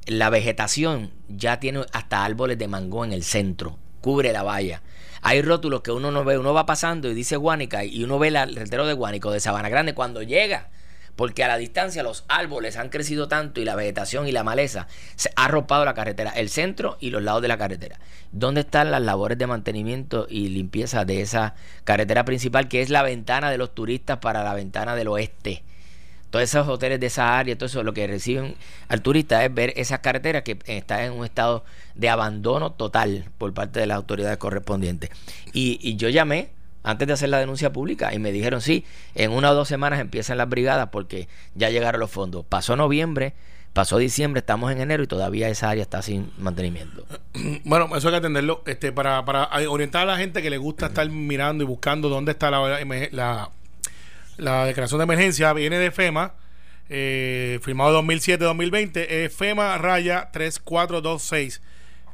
[0.05, 4.81] la vegetación ya tiene hasta árboles de mango en el centro, cubre la valla.
[5.27, 8.27] Hay rótulos que uno no ve, uno va pasando y dice Guánica y uno ve
[8.27, 10.69] el retero de Guánico de Sabana Grande cuando llega
[11.15, 14.87] porque a la distancia los árboles han crecido tanto y la vegetación y la maleza
[15.15, 17.99] se ha arropado la carretera, el centro y los lados de la carretera.
[18.33, 23.01] ¿Dónde están las labores de mantenimiento y limpieza de esa carretera principal que es la
[23.01, 25.63] ventana de los turistas para la ventana del oeste?
[26.35, 28.55] Todos esos hoteles de esa área, todo eso, lo que reciben
[28.89, 33.53] al turista es ver esas carreteras que están en un estado de abandono total por
[33.53, 35.11] parte de las autoridades correspondientes.
[35.53, 36.49] Y, y yo llamé
[36.83, 40.01] antes de hacer la denuncia pública y me dijeron, sí, en una o dos semanas
[40.01, 42.45] empiezan las brigadas porque ya llegaron los fondos.
[42.45, 43.33] Pasó noviembre,
[43.71, 47.05] pasó diciembre, estamos en enero y todavía esa área está sin mantenimiento.
[47.63, 50.87] Bueno, eso hay que atenderlo este, para, para orientar a la gente que le gusta
[50.87, 53.49] estar mirando y buscando dónde está la, la,
[54.37, 55.53] declaración de emergencia.
[55.53, 56.33] Viene de FEMA,
[56.89, 61.61] eh, firmado 2007-2020, es FEMA raya 3426,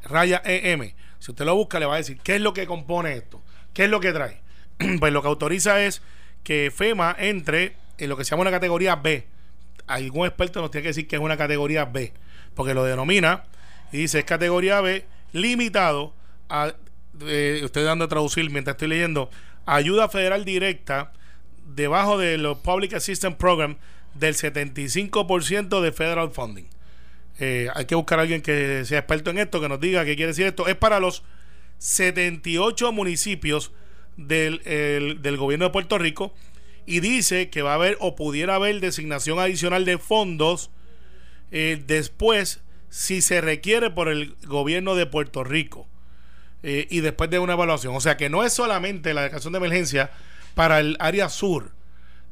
[0.03, 0.93] raya EM.
[1.19, 3.41] Si usted lo busca, le va a decir qué es lo que compone esto,
[3.73, 4.41] qué es lo que trae.
[4.99, 6.01] pues lo que autoriza es
[6.43, 9.27] que FEMA entre en lo que se llama una categoría B.
[9.87, 12.13] Algún experto nos tiene que decir que es una categoría B,
[12.55, 13.43] porque lo denomina
[13.91, 16.13] y dice es categoría B limitado
[16.49, 16.73] a,
[17.21, 19.29] eh, dando a traducir mientras estoy leyendo,
[19.65, 21.11] ayuda federal directa
[21.65, 23.77] debajo de los Public Assistance Program
[24.13, 26.65] del 75% de federal funding.
[27.39, 30.15] Eh, hay que buscar a alguien que sea experto en esto, que nos diga qué
[30.15, 30.67] quiere decir esto.
[30.67, 31.23] Es para los
[31.79, 33.71] 78 municipios
[34.17, 34.59] del,
[35.37, 36.33] gobierno de Puerto Rico
[36.85, 40.69] y dice que va a haber o pudiera haber designación adicional de fondos
[41.51, 45.87] eh, después si se requiere por el gobierno de Puerto Rico
[46.61, 47.95] eh, y después de una evaluación.
[47.95, 50.11] O sea que no es solamente la declaración de emergencia
[50.55, 51.71] para el área sur,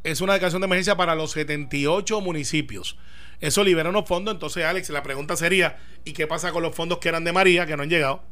[0.03, 2.97] es una declaración de emergencia para los 78 municipios.
[3.41, 4.33] Eso libera unos fondos.
[4.33, 7.65] Entonces, Alex, la pregunta sería: ¿y qué pasa con los fondos que eran de María,
[7.65, 8.23] que no han llegado?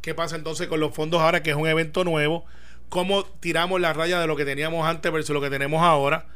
[0.00, 2.44] ¿Qué pasa entonces con los fondos ahora, que es un evento nuevo?
[2.88, 6.26] cómo tiramos la raya de lo que teníamos antes versus lo que tenemos ahora,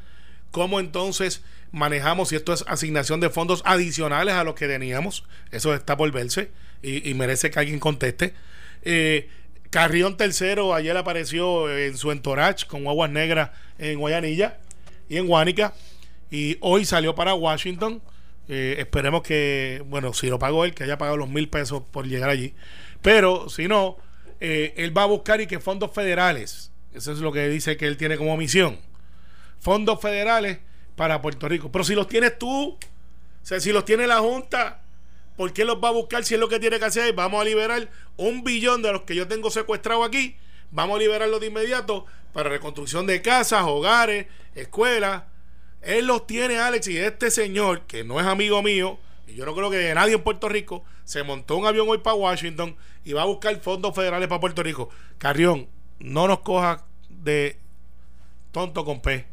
[0.51, 5.75] cómo entonces manejamos si esto es asignación de fondos adicionales a los que teníamos, eso
[5.75, 6.51] está por verse
[6.83, 8.35] y, merece que alguien conteste.
[8.83, 9.29] Eh,
[9.71, 14.59] Carrión tercero ayer apareció en su entourage con aguas negras en Guayanilla
[15.09, 15.75] y en Guánica
[16.31, 18.01] y hoy salió para Washington.
[18.49, 22.07] Eh, esperemos que, bueno, si lo pagó él, que haya pagado los mil pesos por
[22.07, 22.55] llegar allí.
[23.03, 23.99] Pero si no,
[24.41, 27.87] eh, él va a buscar y que fondos federales, eso es lo que dice que
[27.87, 28.79] él tiene como misión,
[29.61, 30.59] fondos federales
[30.97, 31.71] para Puerto Rico.
[31.71, 32.79] Pero si los tienes tú, o
[33.43, 34.81] sea, si los tiene la Junta,
[35.39, 37.15] ¿por qué los va a buscar si es lo que tiene que hacer?
[37.15, 40.37] Vamos a liberar un billón de los que yo tengo secuestrado aquí,
[40.73, 45.23] vamos a liberarlos de inmediato para reconstrucción de casas, hogares, escuelas.
[45.81, 48.99] Él los tiene, Alex, y este señor, que no es amigo mío,
[49.29, 52.17] y yo no creo que nadie en Puerto Rico se montó un avión hoy para
[52.17, 54.91] Washington y va a buscar fondos federales para Puerto Rico.
[55.19, 55.69] Carrión,
[56.01, 57.61] no nos coja de
[58.51, 59.25] tonto con P.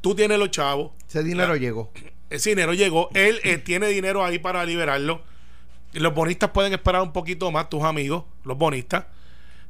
[0.00, 0.90] Tú tienes los chavos.
[1.08, 1.92] Ese dinero llegó.
[2.30, 3.08] Ese dinero llegó.
[3.14, 5.22] Él eh, tiene dinero ahí para liberarlo.
[5.92, 9.04] Los bonistas pueden esperar un poquito más, tus amigos, los bonistas.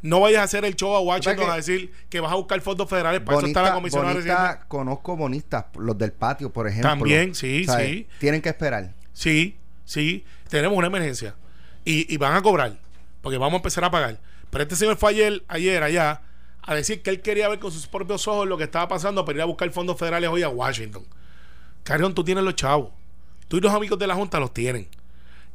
[0.01, 2.89] No vayas a hacer el show a Washington a decir que vas a buscar fondos
[2.89, 3.21] federales.
[3.21, 6.91] Para eso está la comisionada Conozco bonistas, los del patio, por ejemplo.
[6.91, 8.07] También, sí, sí.
[8.19, 8.95] Tienen que esperar.
[9.13, 11.35] Sí, sí, tenemos una emergencia
[11.85, 12.79] y, van a cobrar,
[13.23, 14.21] porque vamos a empezar a pagar.
[14.51, 16.23] Pero este señor fue ayer, ayer allá
[16.63, 19.39] a decir que él quería ver con sus propios ojos lo que estaba pasando para
[19.39, 21.05] ir a buscar fondos federales hoy a Washington.
[21.89, 22.91] Carrión, tú tienes los chavos.
[23.49, 24.89] Tú y los amigos de la Junta los tienen.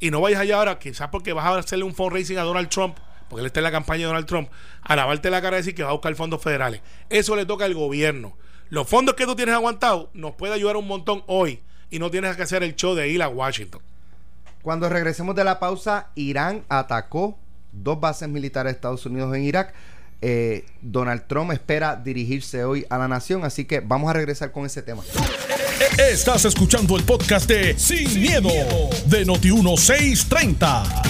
[0.00, 2.98] Y no vayas allá ahora, quizás porque vas a hacerle un fundraising a Donald Trump
[3.28, 4.48] porque él está en la campaña de Donald Trump,
[4.82, 6.80] a lavarte la cara y decir que va a buscar fondos federales.
[7.08, 8.36] Eso le toca al gobierno.
[8.68, 12.36] Los fondos que tú tienes aguantados nos puede ayudar un montón hoy y no tienes
[12.36, 13.80] que hacer el show de ir a Washington.
[14.60, 17.38] Cuando regresemos de la pausa, Irán atacó
[17.70, 19.72] dos bases militares de Estados Unidos en Irak.
[20.20, 24.66] Eh, Donald Trump espera dirigirse hoy a la nación, así que vamos a regresar con
[24.66, 25.02] ese tema.
[25.98, 28.48] Estás escuchando el podcast de Sin, miedo,
[29.06, 31.02] de Noti1630.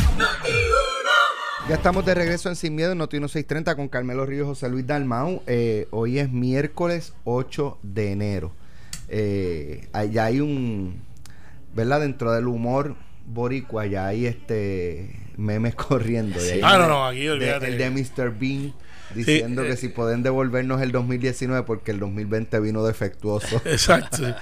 [1.69, 4.87] Ya estamos de regreso en Sin Miedo en Noti 1630 con Carmelo Ríos José Luis
[4.87, 5.43] Dalmau.
[5.47, 8.53] Eh, hoy es miércoles 8 de enero.
[9.09, 11.03] Eh, ya hay un,
[11.75, 12.01] ¿verdad?
[12.01, 12.97] Dentro del humor
[13.27, 16.39] boricua ya hay este memes corriendo.
[16.63, 17.67] ah, no, no, aquí olvídate.
[17.69, 18.31] el de Mr.
[18.39, 18.73] Bean
[19.15, 23.61] diciendo que eh, si pueden devolvernos el 2019 porque el 2020 vino defectuoso.
[23.65, 24.35] Exacto.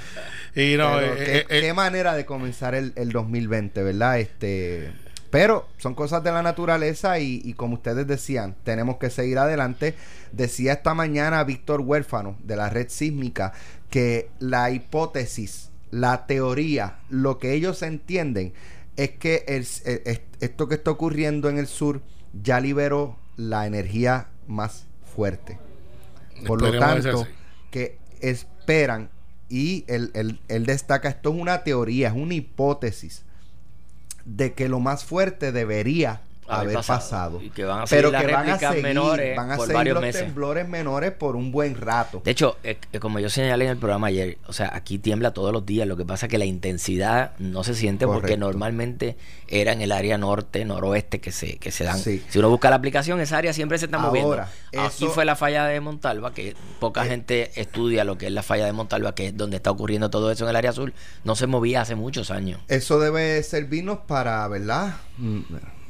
[0.54, 4.20] Y no, eh, qué, eh, manera de comenzar el, el 2020, ¿verdad?
[4.20, 4.92] Este,
[5.30, 9.94] pero son cosas de la naturaleza y, y, como ustedes decían, tenemos que seguir adelante.
[10.32, 13.52] Decía esta mañana Víctor Huérfano de la red sísmica
[13.88, 18.52] que la hipótesis, la teoría, lo que ellos entienden
[18.96, 19.66] es que el,
[20.40, 22.02] esto que está ocurriendo en el sur
[22.42, 25.58] ya liberó la energía más fuerte.
[26.46, 27.26] Por lo tanto,
[27.70, 29.10] que esperan,
[29.48, 33.22] y él, él, destaca, esto es una teoría, es una hipótesis
[34.24, 37.40] de que lo más fuerte debería haber, pasado.
[37.88, 41.76] pero que van a seguir, menores van a seguir los temblores menores por un buen
[41.76, 42.22] rato.
[42.24, 45.32] De hecho, eh, eh, como yo señalé en el programa ayer, o sea, aquí tiembla
[45.32, 45.86] todos los días.
[45.86, 49.16] Lo que pasa es que la intensidad no se siente porque normalmente
[49.48, 51.98] era en el área norte, noroeste que se, que se dan.
[51.98, 54.42] Si uno busca la aplicación, esa área siempre se está moviendo.
[54.78, 58.42] Aquí fue la falla de Montalva, que poca eh, gente estudia lo que es la
[58.42, 60.94] falla de Montalva, que es donde está ocurriendo todo eso en el área azul.
[61.24, 62.60] No se movía hace muchos años.
[62.68, 64.96] Eso debe servirnos para, ¿verdad?
[65.18, 65.40] Mm,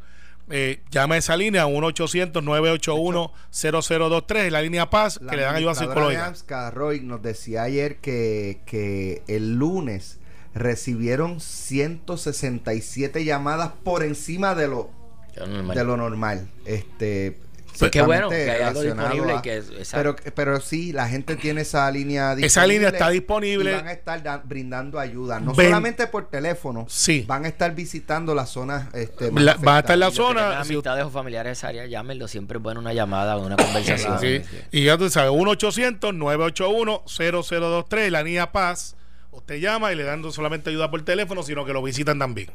[0.49, 6.71] eh, llame a esa línea 1-800-981-0023, la línea Paz, que le dan ayuda psicológica.
[6.71, 10.21] Roy nos decía ayer que, que el lunes
[10.57, 14.89] recibieron 167 llamadas por encima de lo,
[15.35, 16.47] de lo normal.
[16.65, 17.37] Este,
[17.77, 19.61] Sí, qué bueno que hay algo disponible que
[19.91, 22.47] pero, pero sí, la gente tiene esa línea disponible.
[22.47, 23.69] Esa línea está disponible.
[23.71, 25.39] Y van a estar brindando ayuda.
[25.39, 26.87] No solamente por teléfono.
[26.89, 27.23] Sí.
[27.27, 28.87] Van a estar visitando las zonas.
[28.93, 30.63] Este, va a estar en la zona.
[30.63, 32.27] Si amistades o familiares de esa área, llámenlo.
[32.27, 34.19] Siempre es bueno una llamada o una conversación.
[34.19, 34.41] sí.
[34.71, 38.95] Y ya tú sabes, 1-800-981-0023, la línea Paz.
[39.31, 42.49] Usted llama y le dan solamente ayuda por teléfono, sino que lo visitan también.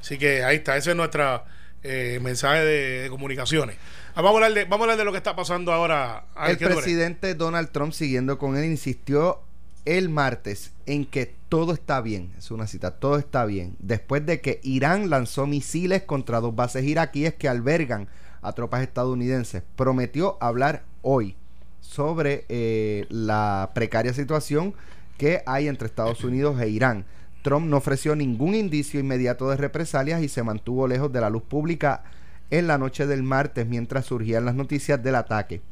[0.00, 0.76] Así que ahí está.
[0.76, 1.44] Ese es nuestro
[1.82, 3.76] eh, mensaje de comunicaciones.
[4.14, 6.26] Ah, vamos, a hablar de, vamos a de lo que está pasando ahora.
[6.46, 9.40] el presidente Donald Trump, siguiendo con él, insistió
[9.86, 14.40] el martes en que todo está bien, es una cita, todo está bien, después de
[14.42, 18.08] que Irán lanzó misiles contra dos bases iraquíes que albergan
[18.42, 19.62] a tropas estadounidenses.
[19.76, 21.34] Prometió hablar hoy
[21.80, 24.74] sobre eh, la precaria situación
[25.16, 27.06] que hay entre Estados Unidos e Irán.
[27.42, 31.42] Trump no ofreció ningún indicio inmediato de represalias y se mantuvo lejos de la luz
[31.42, 32.02] pública
[32.52, 35.62] en la noche del martes mientras surgían las noticias del ataque.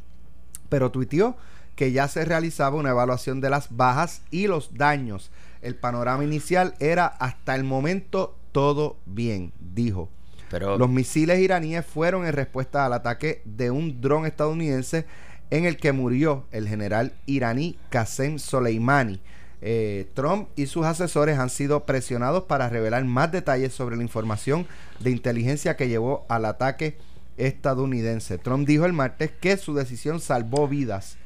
[0.71, 1.37] Pero tuiteó
[1.77, 5.31] que ya se realizaba una evaluación de las bajas y los daños.
[5.61, 10.09] El panorama inicial era hasta el momento todo bien, dijo.
[10.51, 10.79] Pero...
[10.79, 15.05] Los misiles iraníes fueron en respuesta al ataque de un dron estadounidense
[15.51, 19.21] en el que murió el general iraní Qasem Soleimani.
[19.62, 24.66] Eh, Trump y sus asesores han sido presionados para revelar más detalles sobre la información
[25.01, 26.96] de inteligencia que llevó al ataque
[27.37, 28.38] estadounidense.
[28.38, 31.16] Trump dijo el martes que su decisión salvó vidas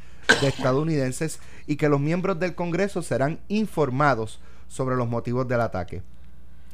[0.41, 6.03] de estadounidenses y que los miembros del Congreso serán informados sobre los motivos del ataque.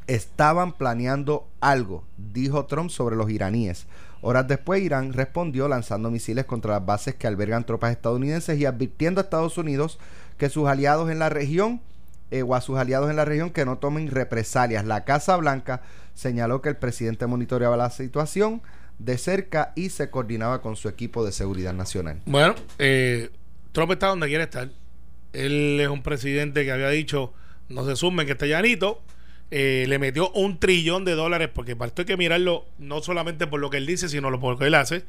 [0.07, 3.87] Estaban planeando algo, dijo Trump sobre los iraníes.
[4.23, 9.21] Horas después, Irán respondió lanzando misiles contra las bases que albergan tropas estadounidenses y advirtiendo
[9.21, 9.99] a Estados Unidos
[10.41, 11.83] que sus aliados en la región
[12.31, 14.87] eh, o a sus aliados en la región que no tomen represalias.
[14.87, 15.83] La Casa Blanca
[16.15, 18.63] señaló que el presidente monitoreaba la situación
[18.99, 22.21] de cerca y se coordinaba con su equipo de seguridad nacional.
[22.25, 23.31] Bueno, eh,
[23.73, 24.71] Trump está donde quiere estar.
[25.35, 27.35] Él es un presidente que había dicho
[27.69, 29.03] no se sumen que está llanito.
[29.51, 33.61] Eh, le metió un trillón de dólares, porque esto hay que mirarlo no solamente por
[33.61, 35.05] lo que él dice, sino por lo que él hace.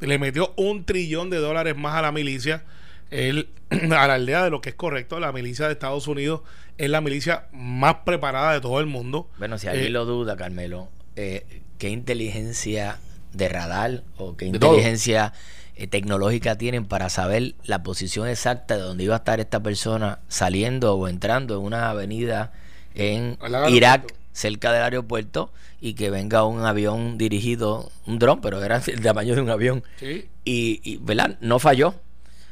[0.00, 2.62] Le metió un trillón de dólares más a la milicia.
[3.10, 6.42] Él, a la aldea de lo que es correcto, la milicia de Estados Unidos
[6.78, 9.28] es la milicia más preparada de todo el mundo.
[9.38, 12.98] Bueno, si alguien Eh, lo duda, Carmelo, eh, ¿qué inteligencia
[13.32, 15.32] de radar o qué inteligencia
[15.76, 20.20] eh, tecnológica tienen para saber la posición exacta de donde iba a estar esta persona
[20.28, 22.52] saliendo o entrando en una avenida
[22.94, 23.36] en
[23.68, 29.00] Irak, cerca del aeropuerto, y que venga un avión dirigido, un dron, pero era el
[29.02, 30.28] tamaño de un avión, Sí.
[30.44, 31.36] y, y ¿verdad?
[31.40, 31.94] No falló.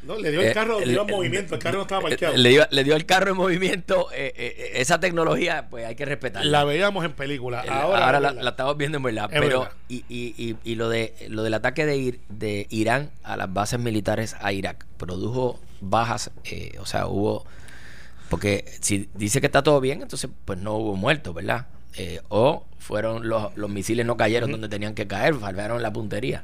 [0.06, 2.00] No, le dio el Eh, carro, le el- dio en movimiento, el carro no estaba
[2.02, 2.36] Eh, parqueado.
[2.36, 4.08] Le dio, le dio el carro en movimiento.
[4.12, 6.50] eh, eh, esa tecnología, pues hay que respetarla.
[6.50, 7.62] La veíamos en película.
[7.62, 9.30] El- Ahora, Ahora, la, estamos viendo en verdad.
[9.32, 9.74] Es pero, verdad.
[9.88, 13.52] Y, y, y, y lo de lo del ataque de, Ir- de Irán a las
[13.52, 17.44] bases militares a Irak produjo bajas, eh, o sea, hubo.
[18.28, 21.66] Porque si dice que está todo bien, entonces pues no hubo muertos, ¿verdad?
[21.96, 26.42] Eh, o fueron los, los misiles no cayeron donde tenían que caer, fallaron la puntería.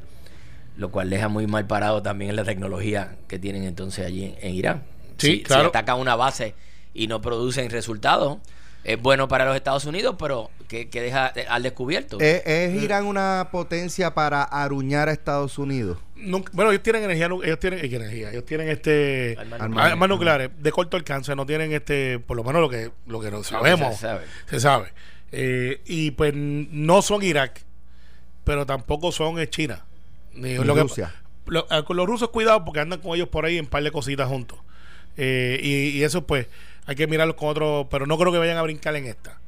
[0.80, 4.36] Lo cual deja muy mal parado también en la tecnología que tienen entonces allí en,
[4.40, 4.82] en Irán.
[5.18, 5.68] Sí, si, si claro.
[5.68, 6.54] atacan una base
[6.94, 8.38] y no producen resultados,
[8.82, 12.18] es bueno para los Estados Unidos, pero que, que deja de- al descubierto.
[12.18, 15.98] ¿Es, es Irán una potencia para aruñar a Estados Unidos?
[16.16, 19.92] Nunca- bueno, ellos tienen energía, ellos tienen eh, energía, ellos tienen este Armas nucleares.
[19.92, 23.30] armas nucleares de corto alcance, no tienen este, por lo menos lo que lo que
[23.30, 24.24] no sabemos, se sabe.
[24.48, 24.92] se sabe.
[25.30, 27.60] Eh, y pues no son Irak,
[28.44, 29.84] pero tampoco son eh, China.
[30.64, 30.80] Lo que-
[31.46, 33.90] lo- eh, con los rusos cuidado porque andan con ellos por ahí en par de
[33.90, 34.58] cositas juntos.
[35.16, 36.46] Eh, y, y eso pues
[36.86, 39.38] hay que mirarlos con otro, pero no creo que vayan a brincar en esta.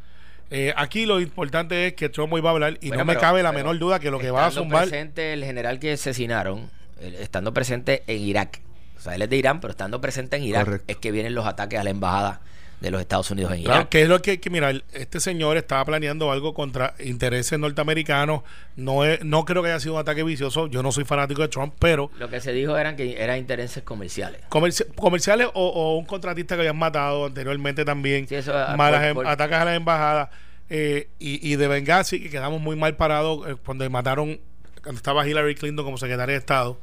[0.51, 3.13] Eh, aquí lo importante es que Trump hoy va a hablar y Bueno, no me
[3.15, 5.93] pero- cabe la menor duda que lo que va a zumbar presente el general que
[5.93, 6.69] asesinaron,
[7.01, 8.61] estando presente en Irak.
[8.99, 10.85] O sea, él es de Irán, pero estando presente en Irak Correcto.
[10.93, 12.41] es que vienen los ataques a la embajada
[12.83, 13.89] de los Estados Unidos en Claro, Irak.
[13.89, 14.83] que es lo que hay que mirar.
[14.93, 18.43] Este señor estaba planeando algo contra intereses norteamericanos.
[18.77, 20.67] No es, no creo que haya sido un ataque vicioso.
[20.67, 23.83] Yo no soy fanático de Trump, pero Lo que se dijo eran que eran intereses
[23.83, 24.41] comerciales.
[24.51, 28.27] comerci- comerciales o, o un contratista que habían matado anteriormente también.
[28.29, 30.29] Sí, eso, ah, malas por- em- por- ataques a las embajadas.
[30.71, 34.41] eh, y, y de Benghazi, que quedamos muy mal parados eh, cuando mataron,
[34.83, 36.81] cuando estaba Hillary Clinton como secretaria de Estado.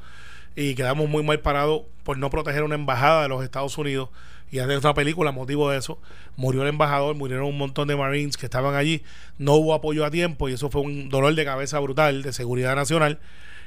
[0.55, 4.09] Y quedamos muy mal parados por no proteger una embajada de los Estados Unidos.
[4.51, 5.99] Y hacer una película motivo de eso.
[6.35, 9.03] Murió el embajador, murieron un montón de Marines que estaban allí.
[9.37, 12.75] No hubo apoyo a tiempo y eso fue un dolor de cabeza brutal de seguridad
[12.75, 13.19] nacional.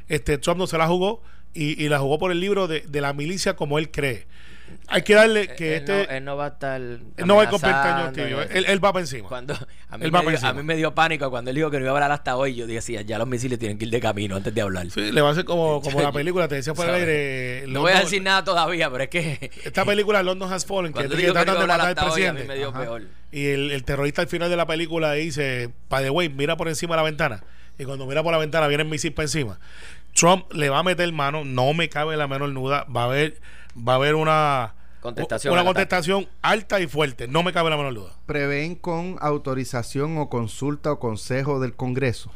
[0.09, 1.23] Este Trump no se la jugó
[1.55, 4.27] y, y la jugó por el libro de, de la milicia como él cree.
[4.89, 5.93] Hay que darle que él, este.
[6.07, 6.81] no, él no va a estar.
[6.81, 8.39] Él no va a tibio.
[8.45, 9.29] ni- Él, él va para encima.
[9.29, 10.49] Cuando, a, mí Él va me dio, encima.
[10.51, 12.55] a mí me dio pánico cuando él dijo que no iba a hablar hasta hoy.
[12.55, 14.91] Yo decía, ya los misiles tienen que ir de camino antes de hablar.
[14.91, 17.65] Sí, le va a hacer como, como la película, te decía por el aire.
[17.69, 19.51] No voy a decir nada todavía, pero es que.
[19.65, 22.39] Esta película London Has Fallen, que, que tratan de matar al hasta hoy, a mí
[22.41, 22.49] presidente.
[22.49, 22.81] me dio Ajá.
[22.81, 23.03] peor.
[23.31, 26.69] Y el, el terrorista al final de la película dice, by the way, mira por
[26.69, 27.43] encima de la ventana.
[27.79, 29.59] Y cuando mira por la ventana viene el misil para encima.
[30.15, 32.85] Trump le va a meter mano, no me cabe la menor duda.
[32.95, 33.41] Va a haber,
[33.77, 37.27] va a haber una Contestación una contestación alta y fuerte.
[37.27, 38.13] No me cabe la menor duda.
[38.25, 42.31] ¿Prevén con autorización o consulta o consejo del Congreso?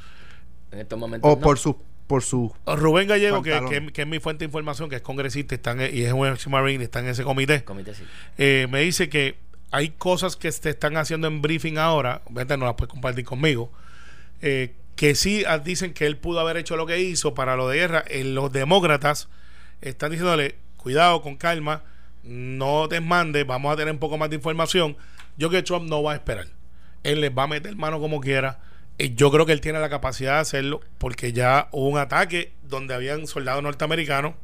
[0.73, 1.31] En estos momentos.
[1.31, 1.41] ¿O no.
[1.41, 4.97] por su, por su Rubén Gallego, que, que- que es mi fuente de información, que
[4.97, 7.63] es congresista está en- y es un ex marine, está en ese comité.
[7.63, 8.03] Comité sí.
[8.37, 9.39] eh, me dice que
[9.71, 13.71] hay cosas que se están haciendo en briefing ahora, obviamente no las puedes compartir conmigo,
[14.43, 17.77] eh, que sí dicen que él pudo haber hecho lo que hizo para lo de
[17.77, 18.05] guerra.
[18.09, 19.29] Eh, los demócratas
[19.83, 20.57] están diciéndole,
[20.87, 21.83] cuidado, con calma,
[22.23, 24.97] no te mandes, vamos a tener un poco más de información.
[25.37, 26.47] Yo creo que Trump no va a esperar.
[27.03, 28.61] Él les va a meter mano como quiera.
[28.99, 32.53] Eh, yo creo que él tiene la capacidad de hacerlo porque ya hubo un ataque
[32.63, 34.35] donde habían soldados norteamericanos.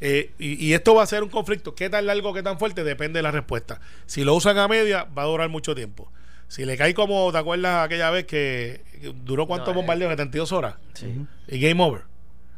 [0.00, 1.74] Eh, y, y esto va a ser un conflicto.
[1.74, 2.84] ¿Qué tan largo, qué tan fuerte?
[2.84, 3.80] Depende de la respuesta.
[4.06, 6.12] Si lo usan a media, va a durar mucho tiempo.
[6.46, 9.82] Si le cae como, ¿te acuerdas aquella vez que, que duró cuántos No, eh.
[9.82, 10.10] bombardeos?
[10.12, 10.76] 72 horas.
[10.94, 11.26] Sí.
[11.48, 12.02] Y game over.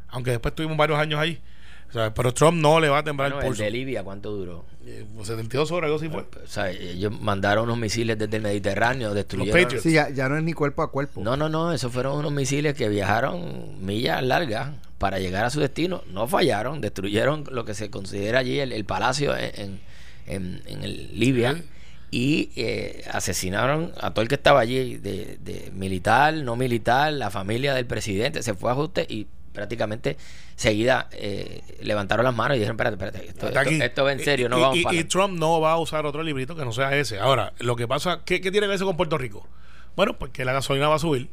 [0.09, 1.41] Aunque después tuvimos varios años ahí.
[1.89, 3.63] O sea, pero Trump no le va a temblar Bueno, el el pulso.
[3.63, 4.65] de Libia, ¿cuánto duró?
[4.85, 6.21] Eh, 72 horas, algo así fue.
[6.21, 9.61] O sea, ellos mandaron unos misiles desde el Mediterráneo, destruyeron.
[9.61, 9.83] Patriots.
[9.83, 11.21] Sí, ya, ya no es ni cuerpo a cuerpo.
[11.21, 15.59] No, no, no, esos fueron unos misiles que viajaron millas largas para llegar a su
[15.59, 16.03] destino.
[16.11, 19.79] No fallaron, destruyeron lo que se considera allí el, el palacio en,
[20.27, 21.63] en, en el Libia
[22.11, 27.29] y eh, asesinaron a todo el que estaba allí, de, de militar, no militar, la
[27.29, 28.43] familia del presidente.
[28.43, 30.17] Se fue a ajuste y prácticamente
[30.55, 33.47] seguida eh, levantaron las manos y dijeron, espérate, espérate, esto,
[33.83, 36.05] esto- va en serio, no y, vamos y- para y Trump no va a usar
[36.05, 37.19] otro librito que no sea ese.
[37.19, 39.47] Ahora, lo que pasa, ¿qué, qué tiene que ver eso con Puerto Rico?
[39.95, 41.29] Bueno, porque la gasolina va a subir,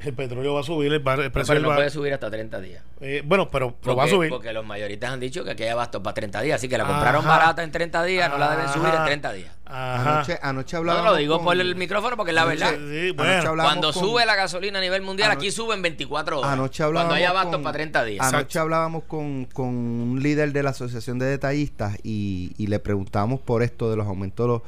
[0.00, 2.12] el petróleo va a subir, el, bar- el No, precio pero del no puede subir
[2.12, 2.82] hasta 30 días.
[3.00, 4.28] eh, bueno, pero lo Porque, va a subir.
[4.28, 6.84] porque los mayoristas han dicho que aquí hay abasto para 30 días, así que la
[6.84, 7.38] compraron Ajá.
[7.38, 9.04] barata en 30 días, no la deben subir en Ajá.
[9.06, 9.54] 30 días.
[9.66, 10.16] Ajá.
[10.16, 12.74] Anoche, anoche No hablábamos lo digo con- por el micrófono porque es la verdad.
[12.76, 13.54] Sí, bueno.
[13.56, 16.52] Cuando con- sube la gasolina a nivel mundial, aquí suben 24 horas.
[16.52, 18.20] Anoche hablábamos Cuando hay abasto con- para 30 días.
[18.26, 18.60] Anoche Exacto.
[18.60, 23.62] hablábamos con, con un líder de la Asociación de Detallistas y, y le preguntamos por
[23.62, 24.44] esto de los aumentos.
[24.46, 24.62] de los-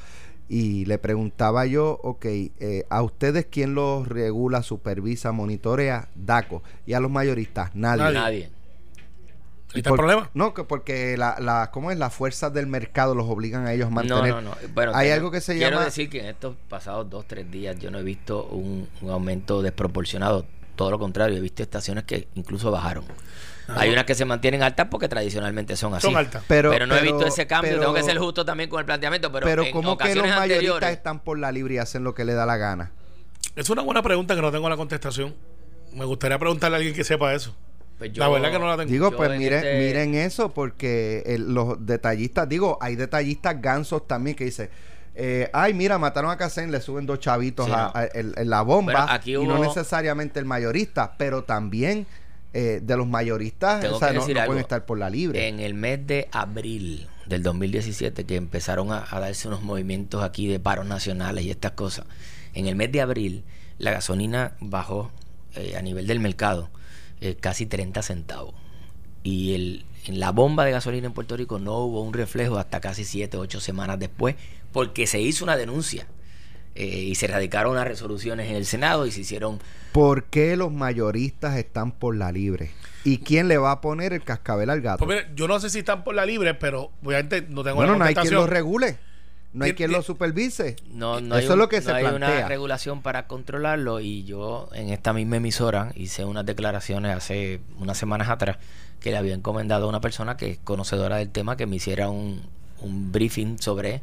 [0.49, 6.09] y le preguntaba yo, ok, eh, ¿a ustedes quién los regula, supervisa, monitorea?
[6.15, 6.63] DACO.
[6.87, 7.75] ¿Y a los mayoristas?
[7.75, 8.13] Nadie.
[8.13, 8.51] Nadie.
[9.75, 10.31] Ahí está el Por- problema.
[10.35, 11.99] No, que porque la, la, ¿cómo es?
[11.99, 14.31] Las fuerzas del mercado los obligan a ellos a No, mantener.
[14.35, 14.55] no, no.
[14.75, 17.77] Bueno, Hay algo que se quiero llama- decir que en estos pasados dos, tres días
[17.81, 20.47] yo no he visto un, un aumento desproporcionado.
[20.77, 23.05] Todo lo contrario, he visto estaciones que incluso bajaron.
[23.75, 26.07] Hay unas que se mantienen altas porque tradicionalmente son así.
[26.07, 26.43] Son altas.
[26.47, 27.73] Pero- Pero, no he visto ese cambio.
[27.73, 29.33] pero- Tengo que ser justo también con el planteamiento.
[29.33, 32.15] Pero, Pero en ¿cómo que los mayoristas anteriores, están por la libre y hacen lo
[32.15, 32.93] que le da la gana?
[33.57, 35.35] Es una buena pregunta que no tengo la contestación.
[35.93, 37.55] Me gustaría preguntarle a alguien que sepa eso.
[37.99, 38.91] pues la verdad que no la tengo.
[38.93, 43.59] Digo, Yo pues en miren, este- miren eso, porque el- los detallistas, digo, hay detallistas
[43.63, 44.69] gansos también que dicen,
[45.15, 48.45] eh, ay, mira, mataron a Casen, le suben dos chavitos Sí, a, no.
[48.45, 52.07] la bomba, Bueno, aquí y no hubo- necesariamente el mayorista, pero también
[52.57, 55.49] eh, de los mayoristas, o sea, no, pueden estar por la libre.
[55.49, 60.47] En el mes de abril del 2017, que empezaron a, a darse unos movimientos aquí
[60.47, 62.07] de paros nacionales y estas cosas,
[62.55, 63.45] en el mes de abril
[63.79, 65.11] la gasolina bajó
[65.55, 66.71] eh, a nivel del mercado
[67.21, 68.55] eh, casi 30 centavos.
[69.23, 72.81] Y el, en la bomba de gasolina en Puerto Rico no hubo un reflejo hasta
[72.81, 74.37] casi 7, 8 semanas después,
[74.73, 76.07] porque se hizo una denuncia.
[76.77, 79.59] Eh, y se radicaron unas resoluciones en el Senado y se hicieron
[79.93, 82.71] ¿Por qué los mayoristas están por la libre?
[83.03, 85.05] ¿Y quién le va a poner el cascabel al gato?
[85.05, 87.93] Pues mira, yo no sé si están por la libre, pero obviamente no tengo bueno,
[87.93, 88.41] la no hay quien contestación.
[88.43, 88.99] lo regule,
[89.55, 90.77] no hay quien lo supervise.
[90.91, 92.39] No, no Eso hay es lo que no se hay plantea.
[92.39, 97.97] una regulación para controlarlo y yo en esta misma emisora hice unas declaraciones hace unas
[97.97, 98.59] semanas atrás
[99.01, 102.11] que le había encomendado a una persona que es conocedora del tema que me hiciera
[102.11, 102.43] un,
[102.81, 104.03] un briefing sobre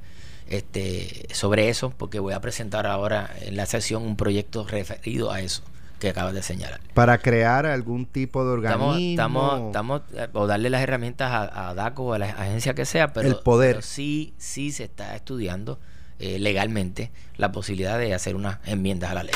[0.57, 5.41] este sobre eso porque voy a presentar ahora en la sesión un proyecto referido a
[5.41, 5.63] eso
[5.99, 6.81] que acabas de señalar.
[6.93, 8.95] Para crear algún tipo de organismo.
[8.95, 12.85] estamos, estamos, eh, o darle las herramientas a, a DACO o a la agencia que
[12.85, 13.75] sea, pero, El poder.
[13.75, 15.79] pero sí, sí se está estudiando
[16.19, 19.33] eh, legalmente la posibilidad de hacer unas enmiendas a la ley.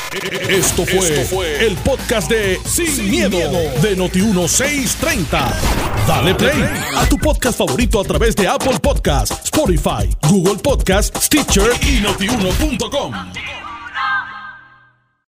[0.50, 3.38] Esto fue, el podcast de Sin, miedo,
[3.82, 5.54] de Noti1630.
[6.08, 6.64] Dale play
[6.96, 13.67] a tu podcast favorito a través de Apple Podcasts, Spotify, Google Podcasts, Stitcher y notiuno.com.